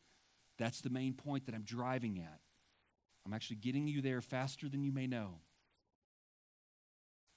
[0.56, 2.40] that's the main point that I'm driving at.
[3.26, 5.40] I'm actually getting you there faster than you may know.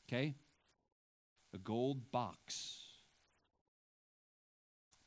[0.07, 0.35] Okay?
[1.53, 2.82] A gold box,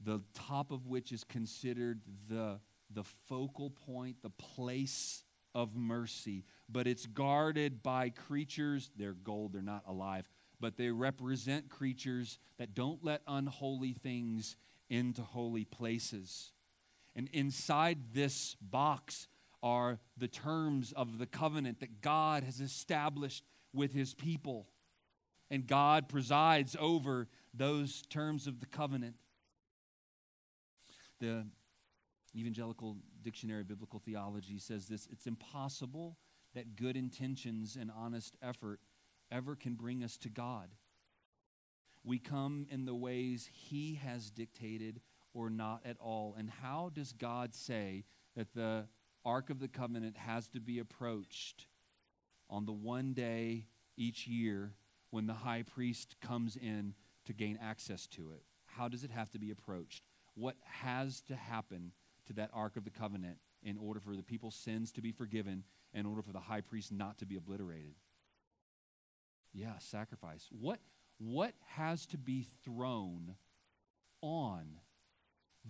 [0.02, 5.22] the top of which is considered the, the focal point, the place
[5.54, 6.44] of mercy.
[6.68, 8.90] But it's guarded by creatures.
[8.96, 10.28] They're gold, they're not alive
[10.60, 14.56] but they represent creatures that don't let unholy things
[14.88, 16.52] into holy places.
[17.14, 19.28] And inside this box
[19.62, 24.68] are the terms of the covenant that God has established with his people.
[25.50, 29.16] And God presides over those terms of the covenant.
[31.20, 31.46] The
[32.34, 36.18] Evangelical Dictionary of Biblical Theology says this it's impossible
[36.54, 38.80] that good intentions and honest effort
[39.30, 40.70] ever can bring us to God.
[42.04, 45.00] We come in the ways He has dictated
[45.34, 46.34] or not at all.
[46.38, 48.04] And how does God say
[48.36, 48.86] that the
[49.24, 51.66] Ark of the Covenant has to be approached
[52.48, 54.74] on the one day each year
[55.10, 58.42] when the high priest comes in to gain access to it?
[58.66, 60.04] How does it have to be approached?
[60.36, 61.92] What has to happen
[62.26, 65.64] to that Ark of the Covenant in order for the people's sins to be forgiven,
[65.94, 67.94] in order for the high priest not to be obliterated?
[69.52, 70.46] Yeah, sacrifice.
[70.50, 70.78] What,
[71.18, 73.34] what has to be thrown
[74.20, 74.78] on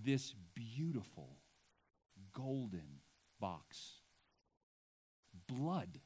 [0.04, 1.38] this beautiful
[2.32, 3.00] golden
[3.40, 3.92] box?
[5.46, 6.00] Blood.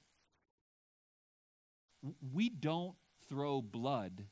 [2.32, 2.94] We don't
[3.28, 4.24] throw blood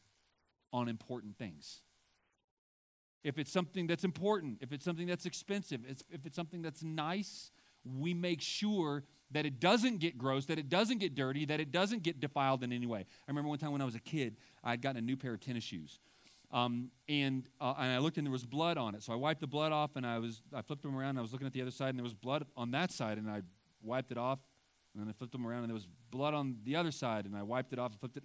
[0.70, 1.80] on important things.
[3.24, 7.50] If it's something that's important, if it's something that's expensive, if it's something that's nice,
[7.84, 11.70] we make sure that it doesn't get gross, that it doesn't get dirty, that it
[11.70, 13.00] doesn't get defiled in any way.
[13.00, 15.34] I remember one time when I was a kid, I had gotten a new pair
[15.34, 16.00] of tennis shoes.
[16.50, 19.02] Um, and, uh, and I looked and there was blood on it.
[19.02, 21.22] So I wiped the blood off and I, was, I flipped them around and I
[21.22, 23.42] was looking at the other side and there was blood on that side and I
[23.82, 24.38] wiped it off.
[24.94, 27.36] And then I flipped them around and there was blood on the other side and
[27.36, 28.24] I wiped it off and flipped it.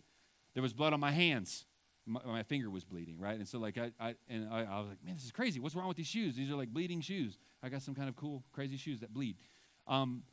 [0.53, 1.65] There was blood on my hands.
[2.05, 3.37] My, my finger was bleeding, right?
[3.37, 5.59] And so like I, I and I, I was like, man, this is crazy.
[5.59, 6.35] What's wrong with these shoes?
[6.35, 7.37] These are like bleeding shoes.
[7.61, 9.37] I got some kind of cool, crazy shoes that bleed.
[9.87, 10.23] Um,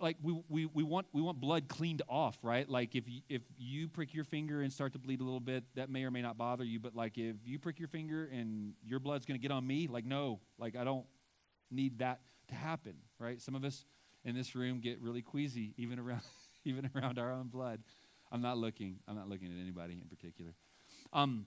[0.00, 3.42] like we, we, we want we want blood cleaned off right like if you, if
[3.56, 6.22] you prick your finger and start to bleed a little bit that may or may
[6.22, 9.50] not bother you but like if you prick your finger and your blood's to get
[9.50, 11.06] on me like no like i don't
[11.70, 13.84] need that to happen right some of us
[14.24, 16.22] in this room get really queasy even around
[16.64, 17.80] even around our own blood
[18.32, 20.54] i'm not looking i'm not looking at anybody in particular
[21.12, 21.46] um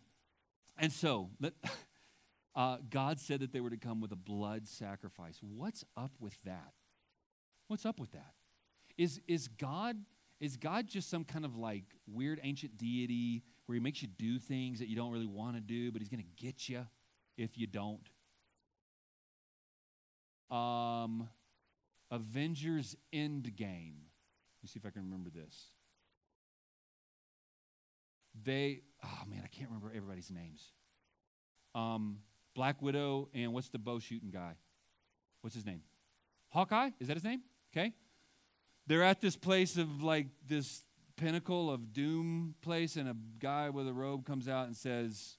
[0.77, 1.53] and so let,
[2.55, 6.37] uh, god said that they were to come with a blood sacrifice what's up with
[6.43, 6.73] that
[7.71, 8.33] What's up with that?
[8.97, 9.95] Is, is, God,
[10.41, 14.39] is God just some kind of like weird ancient deity where he makes you do
[14.39, 16.85] things that you don't really want to do, but he's going to get you
[17.37, 18.09] if you don't?
[20.53, 21.29] Um,
[22.11, 24.01] Avengers Endgame.
[24.03, 25.67] Let me see if I can remember this.
[28.43, 30.71] They, oh man, I can't remember everybody's names.
[31.73, 32.17] Um,
[32.53, 34.55] Black Widow and what's the bow shooting guy?
[35.41, 35.81] What's his name?
[36.49, 36.91] Hawkeye?
[36.99, 37.41] Is that his name?
[37.71, 37.93] Okay?
[38.87, 40.83] They're at this place of like this
[41.15, 45.37] pinnacle of doom place, and a guy with a robe comes out and says,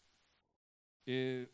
[1.05, 1.47] you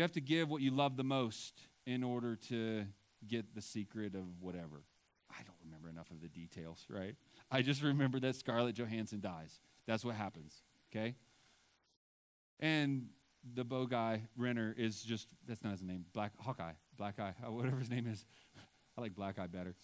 [0.00, 2.84] have to give what you love the most in order to
[3.28, 4.82] get the secret of whatever.
[5.30, 7.14] I don't remember enough of the details, right?
[7.50, 9.60] I just remember that Scarlett Johansson dies.
[9.86, 11.14] That's what happens, okay?
[12.60, 13.08] And
[13.54, 17.78] the bow guy, Renner, is just, that's not his name, Black Hawkeye, Black Eye, whatever
[17.78, 18.24] his name is.
[18.98, 19.74] I like Black Eye better.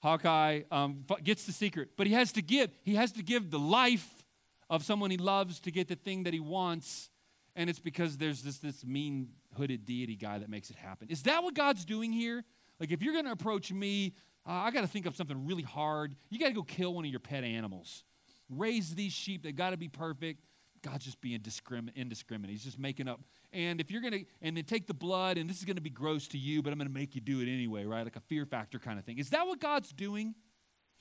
[0.00, 2.70] Hawkeye um, gets the secret, but he has to give.
[2.82, 4.24] He has to give the life
[4.70, 7.10] of someone he loves to get the thing that he wants.
[7.56, 11.08] And it's because there's this, this mean hooded deity guy that makes it happen.
[11.10, 12.44] Is that what God's doing here?
[12.78, 14.14] Like, if you're going to approach me,
[14.46, 16.14] uh, I got to think of something really hard.
[16.30, 18.04] You got to go kill one of your pet animals.
[18.48, 19.42] Raise these sheep.
[19.42, 20.40] They got to be perfect.
[20.82, 22.50] God's just being discrimin- indiscriminate.
[22.50, 23.20] He's just making up.
[23.52, 25.82] And if you're going to, and then take the blood, and this is going to
[25.82, 28.02] be gross to you, but I'm going to make you do it anyway, right?
[28.02, 29.18] Like a fear factor kind of thing.
[29.18, 30.34] Is that what God's doing?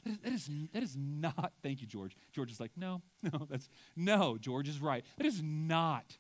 [0.06, 2.16] That is, that is, that is not, thank you, George.
[2.32, 5.06] George is like, no, no, that's, no, George is right.
[5.18, 6.18] That is not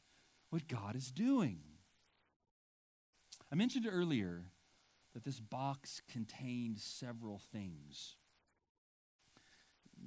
[0.49, 1.60] what God is doing.
[3.51, 4.43] I mentioned earlier
[5.14, 8.16] that this box contained several things.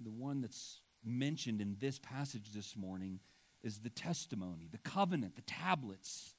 [0.03, 3.20] The one that's mentioned in this passage this morning
[3.62, 6.34] is the testimony, the covenant, the tablets.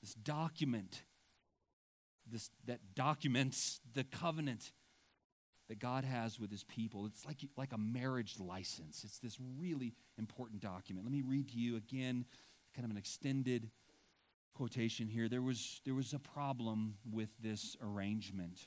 [0.00, 1.02] This document,
[2.30, 4.72] this that documents the covenant
[5.70, 7.06] that God has with his people.
[7.06, 9.04] It's like, like a marriage license.
[9.04, 11.06] It's this really important document.
[11.06, 12.24] Let me read to you again,
[12.74, 13.70] kind of an extended
[14.52, 15.28] quotation here.
[15.28, 18.66] There was, there was a problem with this arrangement.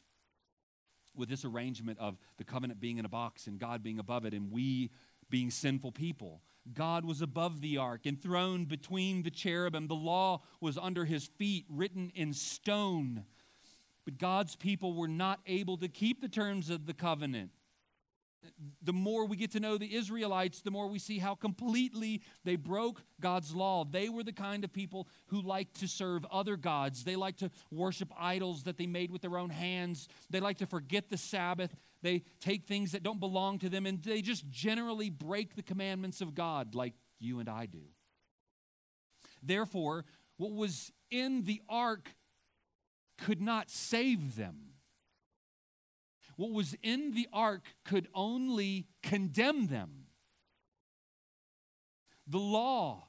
[1.13, 4.34] With this arrangement of the covenant being in a box and God being above it
[4.34, 4.89] and we
[5.30, 6.41] being sinful people.
[6.72, 9.88] God was above the ark, enthroned between the cherubim.
[9.88, 13.26] The law was under his feet, written in stone.
[14.05, 17.51] But God's people were not able to keep the terms of the covenant.
[18.82, 22.57] The more we get to know the Israelites, the more we see how completely they
[22.57, 23.86] broke God's law.
[23.86, 27.05] They were the kind of people who liked to serve other gods.
[27.05, 30.09] They liked to worship idols that they made with their own hands.
[30.30, 31.74] They liked to forget the Sabbath.
[32.04, 36.22] They take things that don't belong to them, and they just generally break the commandments
[36.22, 37.86] of God like you and I do.
[39.41, 40.06] Therefore,
[40.38, 42.10] what was in the ark
[43.18, 44.74] could not save them.
[46.36, 50.08] What was in the ark could only condemn them.
[52.28, 53.08] The law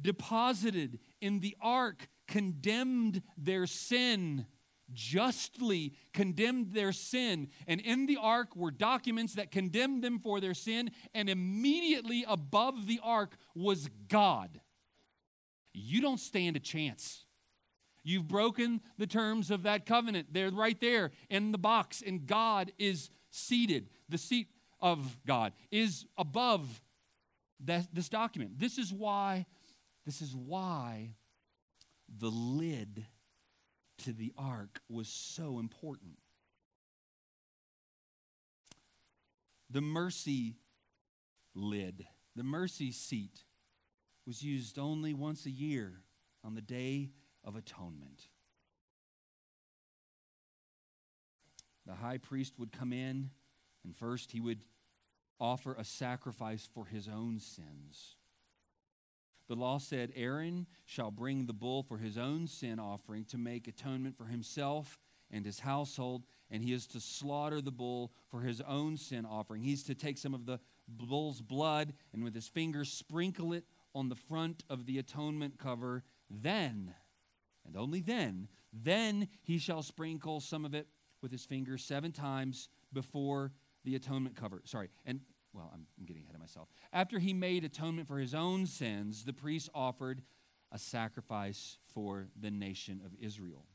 [0.00, 4.46] deposited in the ark condemned their sin,
[4.92, 7.48] justly condemned their sin.
[7.66, 12.86] And in the ark were documents that condemned them for their sin, and immediately above
[12.86, 14.60] the ark was God.
[15.72, 17.24] You don't stand a chance.
[18.02, 20.28] You've broken the terms of that covenant.
[20.32, 23.90] They're right there in the box, and God is seated.
[24.08, 24.48] The seat
[24.80, 26.80] of God is above
[27.64, 28.58] that, this document.
[28.58, 29.46] This is why,
[30.06, 31.16] this is why
[32.18, 33.06] the lid
[33.98, 36.18] to the ark was so important.
[39.70, 40.56] The mercy
[41.54, 43.44] lid, the mercy seat,
[44.26, 46.02] was used only once a year
[46.44, 47.10] on the day
[47.44, 48.28] of atonement.
[51.86, 53.30] The high priest would come in,
[53.84, 54.60] and first he would
[55.40, 58.17] offer a sacrifice for his own sins.
[59.48, 63.66] The law said Aaron shall bring the bull for his own sin offering to make
[63.66, 64.98] atonement for himself
[65.30, 69.62] and his household, and he is to slaughter the bull for his own sin offering.
[69.62, 74.08] He's to take some of the bull's blood and with his fingers sprinkle it on
[74.08, 76.04] the front of the atonement cover.
[76.30, 76.94] Then
[77.66, 80.88] and only then, then he shall sprinkle some of it
[81.20, 83.52] with his fingers seven times before
[83.84, 84.62] the atonement cover.
[84.64, 85.20] Sorry, and
[85.58, 86.68] well, I'm, I'm getting ahead of myself.
[86.92, 90.22] After he made atonement for his own sins, the priest offered
[90.70, 93.66] a sacrifice for the nation of Israel.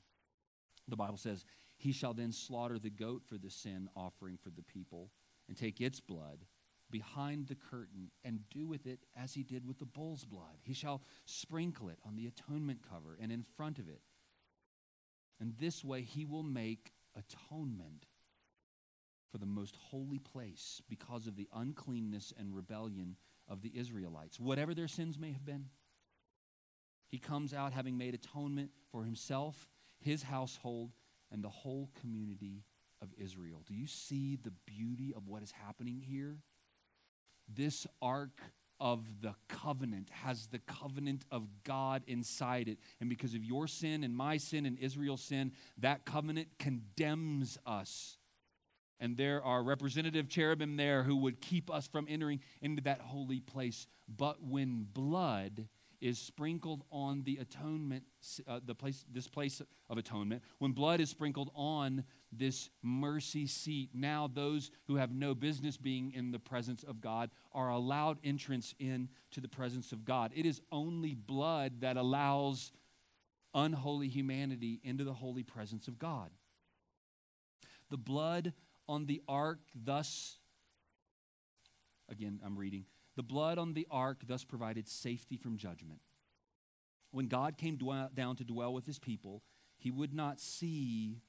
[0.87, 1.43] The Bible says,
[1.75, 5.11] He shall then slaughter the goat for the sin offering for the people
[5.49, 6.45] and take its blood
[6.89, 10.59] behind the curtain and do with it as he did with the bull's blood.
[10.61, 14.01] He shall sprinkle it on the atonement cover and in front of it.
[15.41, 18.05] And this way he will make atonement
[19.33, 23.15] for the most holy place because of the uncleanness and rebellion
[23.49, 25.65] of the Israelites, whatever their sins may have been.
[27.07, 29.67] He comes out having made atonement for himself,
[29.99, 30.91] his household,
[31.31, 32.63] and the whole community
[33.01, 33.63] of Israel.
[33.65, 36.37] Do you see the beauty of what is happening here?
[37.51, 38.39] This ark
[38.79, 42.77] of the covenant has the covenant of God inside it.
[42.99, 48.19] And because of your sin and my sin and Israel's sin, that covenant condemns us.
[48.99, 53.39] And there are representative cherubim there who would keep us from entering into that holy
[53.39, 53.87] place.
[54.07, 55.67] But when blood
[56.03, 58.03] is sprinkled on the atonement,
[58.45, 63.89] uh, the place, this place of atonement, when blood is sprinkled on this mercy seat,
[63.93, 68.75] now those who have no business being in the presence of God are allowed entrance
[68.79, 70.31] into the presence of God.
[70.35, 72.73] It is only blood that allows
[73.53, 76.31] unholy humanity into the holy presence of God.
[77.89, 78.53] The blood
[78.87, 80.37] on the ark thus,
[82.09, 85.99] again, I'm reading, the blood on the ark thus provided safety from judgment.
[87.11, 87.77] When God came
[88.15, 89.43] down to dwell with his people,
[89.77, 91.21] he would not see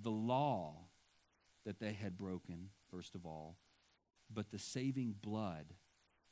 [0.00, 0.76] the law
[1.66, 3.56] that they had broken, first of all,
[4.32, 5.66] but the saving blood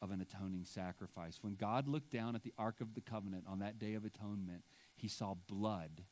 [0.00, 1.38] of an atoning sacrifice.
[1.42, 4.62] When God looked down at the Ark of the Covenant on that day of atonement,
[4.94, 6.02] he saw blood,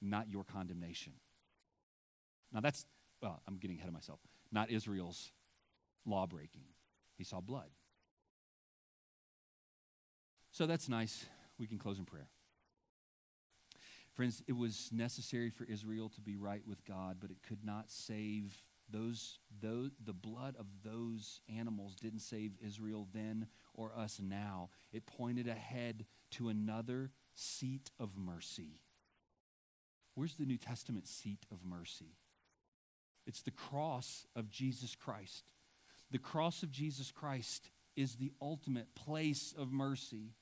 [0.00, 1.14] not your condemnation.
[2.52, 2.84] Now that's,
[3.46, 4.20] I'm getting ahead of myself.
[4.52, 5.32] Not Israel's
[6.04, 6.64] law breaking.
[7.16, 7.70] He saw blood.
[10.50, 11.26] So that's nice.
[11.58, 12.28] We can close in prayer.
[14.14, 17.90] Friends, it was necessary for Israel to be right with God, but it could not
[17.90, 18.56] save
[18.88, 24.70] those, those the blood of those animals didn't save Israel then or us now.
[24.92, 28.80] It pointed ahead to another seat of mercy.
[30.14, 32.16] Where's the New Testament seat of mercy?
[33.26, 35.52] It's the cross of Jesus Christ.
[36.10, 40.34] The cross of Jesus Christ is the ultimate place of mercy.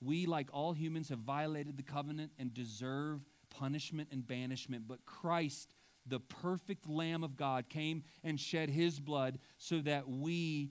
[0.00, 3.20] We, like all humans, have violated the covenant and deserve
[3.50, 5.74] punishment and banishment, but Christ,
[6.06, 10.70] the perfect Lamb of God, came and shed his blood so that we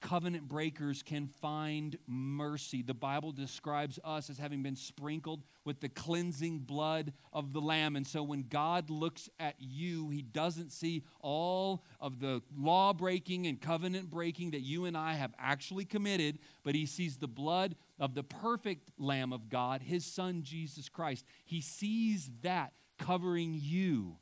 [0.00, 2.82] covenant breakers can find mercy.
[2.82, 7.96] The Bible describes us as having been sprinkled with the cleansing blood of the Lamb.
[7.96, 13.46] And so when God looks at you, he doesn't see all of the law breaking
[13.46, 17.74] and covenant breaking that you and I have actually committed, but he sees the blood
[17.98, 21.24] of the perfect Lamb of God, his Son, Jesus Christ.
[21.44, 24.16] He sees that covering you.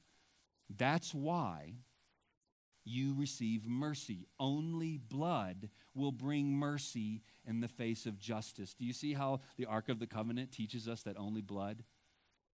[0.77, 1.75] That's why
[2.87, 4.29] you receive mercy.
[4.39, 8.75] Only blood will bring mercy in the face of justice.
[8.75, 11.83] Do you see how the Ark of the Covenant teaches us that only blood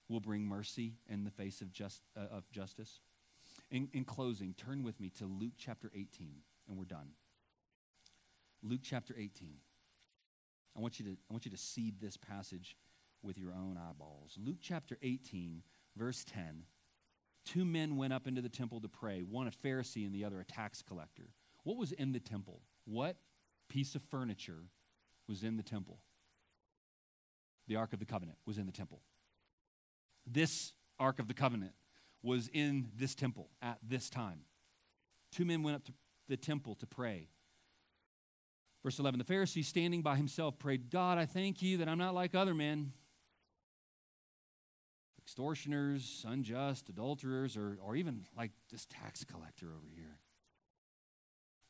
[0.07, 3.01] will bring mercy in the face of, just, uh, of justice?
[3.69, 6.35] In, in closing, turn with me to Luke chapter 18,
[6.67, 7.09] and we're done.
[8.63, 9.55] Luke chapter 18.
[10.77, 12.77] I want you to, I want you to see this passage
[13.21, 14.37] with your own eyeballs.
[14.41, 15.61] Luke chapter 18,
[15.97, 16.63] verse 10
[17.45, 20.39] Two men went up into the temple to pray, one a Pharisee and the other
[20.39, 21.29] a tax collector.
[21.63, 22.61] What was in the temple?
[22.85, 23.17] What
[23.69, 24.63] piece of furniture
[25.27, 25.99] was in the temple?
[27.67, 29.01] The Ark of the Covenant was in the temple.
[30.25, 31.73] This Ark of the Covenant
[32.21, 34.41] was in this temple at this time.
[35.31, 35.93] Two men went up to
[36.27, 37.29] the temple to pray.
[38.83, 42.13] Verse 11 The Pharisee, standing by himself, prayed, God, I thank you that I'm not
[42.13, 42.93] like other men
[45.31, 50.17] extortioners, unjust, adulterers, or, or even like this tax collector over here.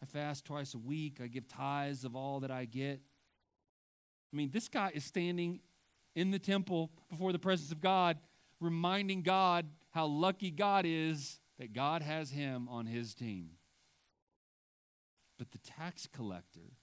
[0.01, 1.19] I fast twice a week.
[1.23, 2.99] I give tithes of all that I get.
[4.33, 5.59] I mean, this guy is standing
[6.15, 8.17] in the temple before the presence of God,
[8.59, 13.51] reminding God how lucky God is that God has him on his team.
[15.37, 16.77] But the tax collector,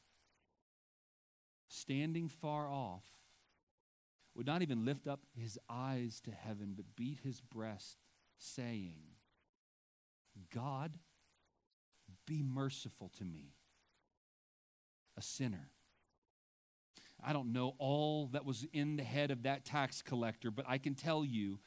[1.67, 3.18] standing far off,
[4.39, 7.99] would not even lift up his eyes to heaven, but beat his breast,
[8.39, 8.95] saying,
[10.55, 10.93] God,
[12.25, 13.57] be merciful to me,
[15.17, 15.71] a sinner.
[17.23, 20.79] I don't know all that was in the head of that tax collector, but I
[20.79, 21.59] can tell you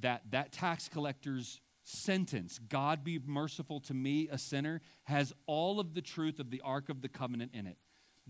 [0.00, 5.94] that that tax collector's sentence, God be merciful to me, a sinner, has all of
[5.94, 7.78] the truth of the Ark of the Covenant in it.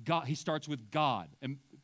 [0.05, 1.31] God, he starts with God.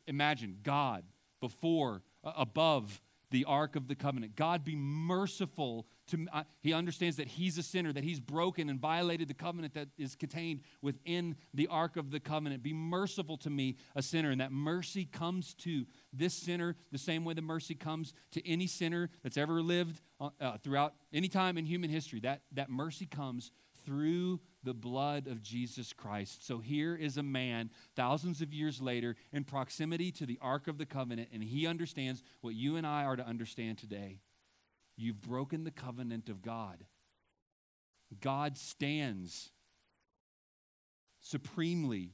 [0.07, 1.03] Imagine God
[1.39, 4.35] before, uh, above the Ark of the Covenant.
[4.35, 8.79] God be merciful to uh, he understands that he's a sinner, that he's broken and
[8.79, 12.63] violated the covenant that is contained within the Ark of the Covenant.
[12.63, 14.31] Be merciful to me, a sinner.
[14.31, 18.67] And that mercy comes to this sinner the same way the mercy comes to any
[18.67, 22.21] sinner that's ever lived uh, uh throughout any time in human history.
[22.21, 23.51] That, that mercy comes
[23.85, 26.45] through the blood of Jesus Christ.
[26.45, 30.77] So here is a man thousands of years later in proximity to the Ark of
[30.77, 34.19] the Covenant, and he understands what you and I are to understand today.
[34.97, 36.83] You've broken the covenant of God.
[38.19, 39.51] God stands
[41.21, 42.11] supremely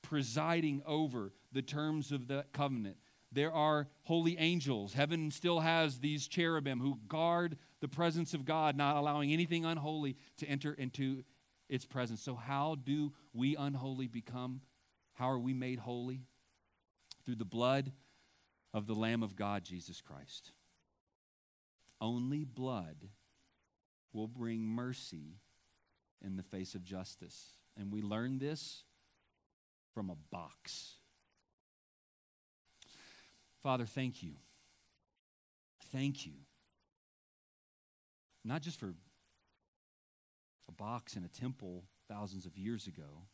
[0.00, 2.96] presiding over the terms of the covenant.
[3.32, 4.94] There are holy angels.
[4.94, 10.16] Heaven still has these cherubim who guard the presence of God, not allowing anything unholy
[10.36, 11.24] to enter into
[11.68, 12.22] its presence.
[12.22, 14.60] So, how do we unholy become?
[15.14, 16.22] How are we made holy?
[17.28, 17.92] through the blood
[18.72, 20.52] of the Lamb of God, Jesus Christ.
[22.00, 23.10] Only blood
[24.14, 25.36] will bring mercy
[26.24, 27.58] in the face of justice.
[27.76, 28.84] And we learn this
[29.92, 30.94] from a box.
[33.62, 34.36] Father, thank you.
[35.92, 36.32] Thank you.
[38.42, 38.94] Not just for
[40.68, 43.26] a box in a temple thousands of years ago,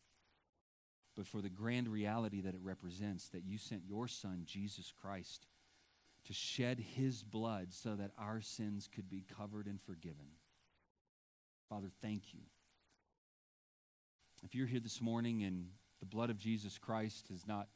[1.15, 5.47] but for the grand reality that it represents that you sent your Son, Jesus Christ,
[6.25, 10.27] to shed his blood so that our sins could be covered and forgiven.
[11.69, 12.41] Father, thank you.
[14.43, 15.67] If you're here this morning and
[15.99, 17.67] the blood of Jesus Christ has not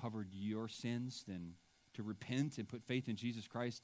[0.00, 1.52] covered your sins, then
[1.94, 3.82] to repent and put faith in Jesus Christ,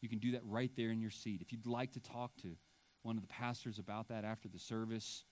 [0.00, 1.40] you can do that right there in your seat.
[1.40, 2.56] If you'd like to talk to
[3.04, 5.24] one of the pastors about that after the service,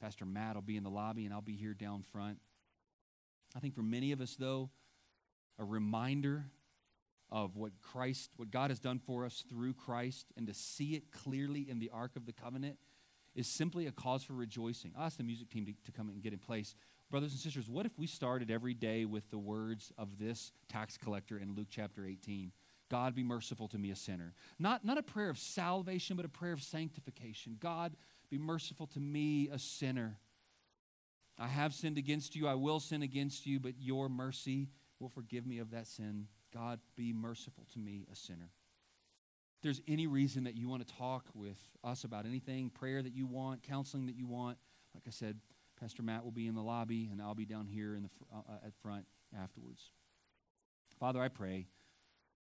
[0.00, 2.38] Pastor Matt will be in the lobby and I'll be here down front.
[3.54, 4.70] I think for many of us, though,
[5.58, 6.46] a reminder
[7.30, 11.12] of what Christ, what God has done for us through Christ, and to see it
[11.12, 12.78] clearly in the Ark of the Covenant
[13.34, 14.92] is simply a cause for rejoicing.
[14.96, 16.74] I'll ask the music team to, to come and get in place.
[17.10, 20.96] Brothers and sisters, what if we started every day with the words of this tax
[20.96, 22.50] collector in Luke chapter 18?
[22.90, 24.34] God be merciful to me, a sinner.
[24.58, 27.56] Not, not a prayer of salvation, but a prayer of sanctification.
[27.58, 27.94] God
[28.30, 30.18] be merciful to me, a sinner.
[31.38, 32.46] I have sinned against you.
[32.46, 34.68] I will sin against you, but your mercy
[34.98, 36.26] will forgive me of that sin.
[36.52, 38.50] God, be merciful to me, a sinner.
[39.56, 43.14] If there's any reason that you want to talk with us about anything, prayer that
[43.14, 44.58] you want, counseling that you want,
[44.94, 45.38] like I said,
[45.78, 48.38] Pastor Matt will be in the lobby, and I'll be down here in the uh,
[48.48, 49.06] uh, at front
[49.40, 49.90] afterwards.
[50.98, 51.66] Father, I pray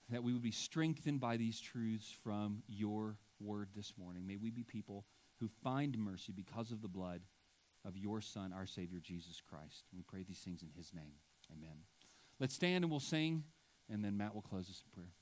[0.09, 4.25] that we would be strengthened by these truths from your word this morning.
[4.25, 5.05] May we be people
[5.39, 7.21] who find mercy because of the blood
[7.85, 9.83] of your Son, our Savior, Jesus Christ.
[9.93, 11.13] we pray these things in his name.
[11.51, 11.77] Amen.
[12.39, 13.43] Let's stand and we'll sing,
[13.89, 15.13] and then Matt will close us in prayer.